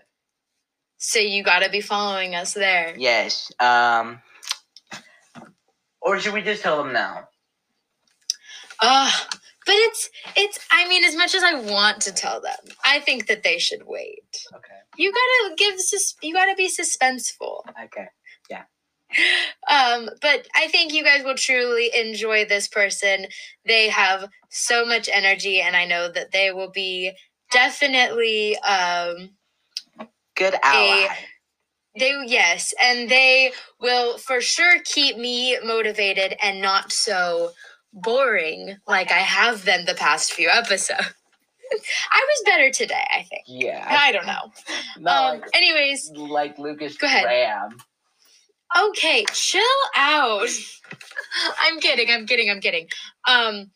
So 0.98 1.20
you 1.20 1.44
gotta 1.44 1.70
be 1.70 1.82
following 1.82 2.36
us 2.36 2.54
there. 2.54 2.94
Yes. 2.98 3.52
Um. 3.60 4.22
Or 6.02 6.18
should 6.20 6.34
we 6.34 6.42
just 6.42 6.64
tell 6.64 6.82
them 6.84 6.94
now? 6.94 7.28
Ugh. 8.80 9.14
But 9.66 9.76
it's 9.76 10.10
it's 10.36 10.60
I 10.72 10.88
mean, 10.88 11.04
as 11.04 11.16
much 11.16 11.36
as 11.36 11.44
I 11.44 11.54
want 11.56 12.02
to 12.02 12.12
tell 12.14 12.42
them, 12.42 12.56
I 12.84 13.00
think 13.00 13.28
that 13.28 13.44
they 13.44 13.60
should 13.60 13.84
wait. 13.86 14.46
Okay. 14.56 14.74
You 14.98 15.12
gotta 15.12 15.56
give 15.56 15.80
sus- 15.80 16.16
you 16.22 16.34
gotta 16.34 16.56
be 16.56 16.68
suspenseful. 16.70 17.62
Okay. 17.86 18.08
Um, 19.70 20.10
but 20.22 20.48
I 20.56 20.68
think 20.68 20.94
you 20.94 21.04
guys 21.04 21.24
will 21.24 21.36
truly 21.36 21.92
enjoy 21.96 22.46
this 22.46 22.68
person. 22.68 23.28
They 23.66 23.90
have 23.90 24.30
so 24.50 24.86
much 24.86 25.10
energy, 25.12 25.62
and 25.62 25.76
I 25.76 25.86
know 25.86 26.12
that 26.12 26.32
they 26.32 26.52
will 26.52 26.72
be 26.72 27.12
definitely 27.52 28.58
um 28.60 29.32
Good 30.36 30.56
ally. 30.64 31.08
they 31.98 32.16
yes, 32.26 32.74
and 32.84 33.10
they 33.10 33.52
will 33.80 34.18
for 34.18 34.42
sure 34.42 34.80
keep 34.84 35.18
me 35.18 35.58
motivated 35.64 36.36
and 36.42 36.62
not 36.62 36.92
so 36.92 37.52
boring 37.94 38.78
like 38.88 39.12
I 39.12 39.20
have 39.20 39.66
been 39.66 39.86
the 39.86 39.96
past 39.96 40.34
few 40.34 40.50
episodes. 40.50 41.14
I 42.12 42.28
was 42.28 42.44
better 42.46 42.72
today, 42.72 43.04
I 43.14 43.24
think. 43.24 43.44
yeah. 43.48 43.86
I 43.90 44.12
don't 44.12 44.26
know. 44.26 45.10
Um, 45.10 45.42
anyways, 45.54 46.12
like, 46.12 46.60
Lukas 46.60 46.98
go 46.98 47.08
ahead. 47.08 47.24
Graham. 47.24 47.78
Okay, 48.80 49.26
chill 49.34 49.62
out. 49.96 50.48
I'm 51.62 51.80
kidding. 51.80 52.10
I'm 52.10 52.26
kidding. 52.26 52.50
I'm 52.50 52.60
kidding. 52.62 52.88
Um, 53.28 53.72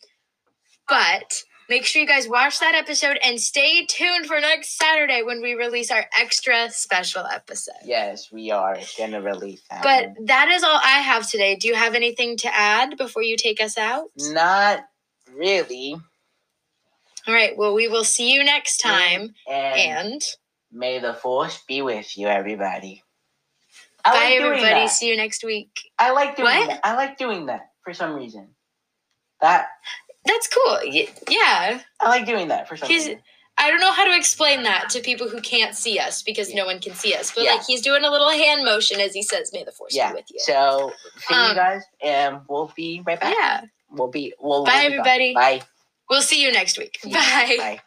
but 0.87 1.43
make 1.69 1.85
sure 1.85 2.01
you 2.01 2.07
guys 2.07 2.27
watch 2.27 2.59
that 2.59 2.75
episode 2.75 3.17
and 3.23 3.39
stay 3.39 3.85
tuned 3.85 4.25
for 4.25 4.39
next 4.39 4.77
Saturday 4.77 5.23
when 5.23 5.41
we 5.41 5.53
release 5.53 5.91
our 5.91 6.05
extra 6.17 6.69
special 6.69 7.25
episode. 7.25 7.73
Yes, 7.83 8.31
we 8.31 8.51
are 8.51 8.77
gonna 8.97 9.21
release 9.21 9.61
that. 9.69 9.83
But 9.83 10.17
one. 10.17 10.25
that 10.25 10.49
is 10.49 10.63
all 10.63 10.79
I 10.83 10.99
have 10.99 11.29
today. 11.29 11.55
Do 11.55 11.67
you 11.67 11.75
have 11.75 11.95
anything 11.95 12.37
to 12.37 12.55
add 12.55 12.97
before 12.97 13.23
you 13.23 13.37
take 13.37 13.61
us 13.61 13.77
out? 13.77 14.09
not 14.17 14.85
really. 15.33 15.95
All 17.27 17.33
right. 17.33 17.57
Well, 17.57 17.73
we 17.73 17.87
will 17.87 18.03
see 18.03 18.31
you 18.31 18.43
next 18.43 18.77
time. 18.77 19.33
And, 19.49 19.79
And 19.79 20.21
may 20.71 20.99
the 20.99 21.13
force 21.15 21.63
be 21.67 21.81
with 21.81 22.17
you, 22.17 22.27
everybody. 22.27 23.03
I 24.05 24.11
bye, 24.11 24.17
like 24.17 24.33
everybody. 24.41 24.61
that. 24.85 24.89
See 24.89 25.07
you 25.09 25.17
next 25.17 25.43
week. 25.43 25.69
I 25.99 26.11
like 26.11 26.35
doing 26.35 26.47
What? 26.59 26.67
that. 26.69 26.79
I 26.83 26.95
like 26.95 27.17
doing 27.17 27.47
that 27.47 27.71
for 27.83 27.93
some 27.93 28.13
reason. 28.13 28.49
That 29.41 29.67
That's 30.25 30.47
cool. 30.47 30.79
Yeah. 30.85 31.79
I 31.99 32.07
like 32.09 32.25
doing 32.25 32.47
that 32.49 32.67
for 32.67 32.77
some 32.77 32.87
He's- 32.89 33.05
reason. 33.07 33.21
I 33.57 33.69
don't 33.71 33.79
know 33.79 33.91
how 33.93 34.03
to 34.03 34.13
explain 34.17 34.63
that 34.63 34.89
to 34.89 34.99
people 34.99 35.29
who 35.29 35.39
can't 35.39 35.73
see 35.75 35.97
us 35.97 36.21
because 36.21 36.53
no 36.53 36.65
one 36.65 36.79
can 36.81 36.93
see 36.93 37.13
us. 37.13 37.31
But 37.33 37.45
Yeah. 37.45 37.53
like 37.53 37.65
he's 37.65 37.81
doing 37.81 38.03
a 38.03 38.09
little 38.09 38.29
hand 38.29 38.65
motion 38.65 38.99
as 38.99 39.13
he 39.13 39.23
says, 39.23 39.51
"May 39.53 39.63
the 39.63 39.71
force 39.71 39.95
Yeah. 39.95 40.09
be 40.09 40.15
with 40.15 40.25
you." 40.29 40.39
So 40.41 40.91
see 41.19 41.33
you 41.35 41.39
Um, 41.39 41.55
guys, 41.55 41.81
and 42.01 42.41
we'll 42.49 42.69
be 42.75 43.01
right 43.05 43.17
back. 43.19 43.33
yeah. 43.33 43.61
We'll 43.91 44.09
be. 44.09 44.33
We'll, 44.39 44.65
Bye, 44.65 44.71
we'll 44.73 44.91
be 44.91 44.97
back. 44.97 45.07
everybody. 45.07 45.33
Bye. 45.33 45.61
We'll 46.09 46.21
see 46.21 46.41
you 46.41 46.51
next 46.51 46.77
week. 46.77 46.97
You. 47.03 47.13
Bye. 47.13 47.55
Bye. 47.57 47.81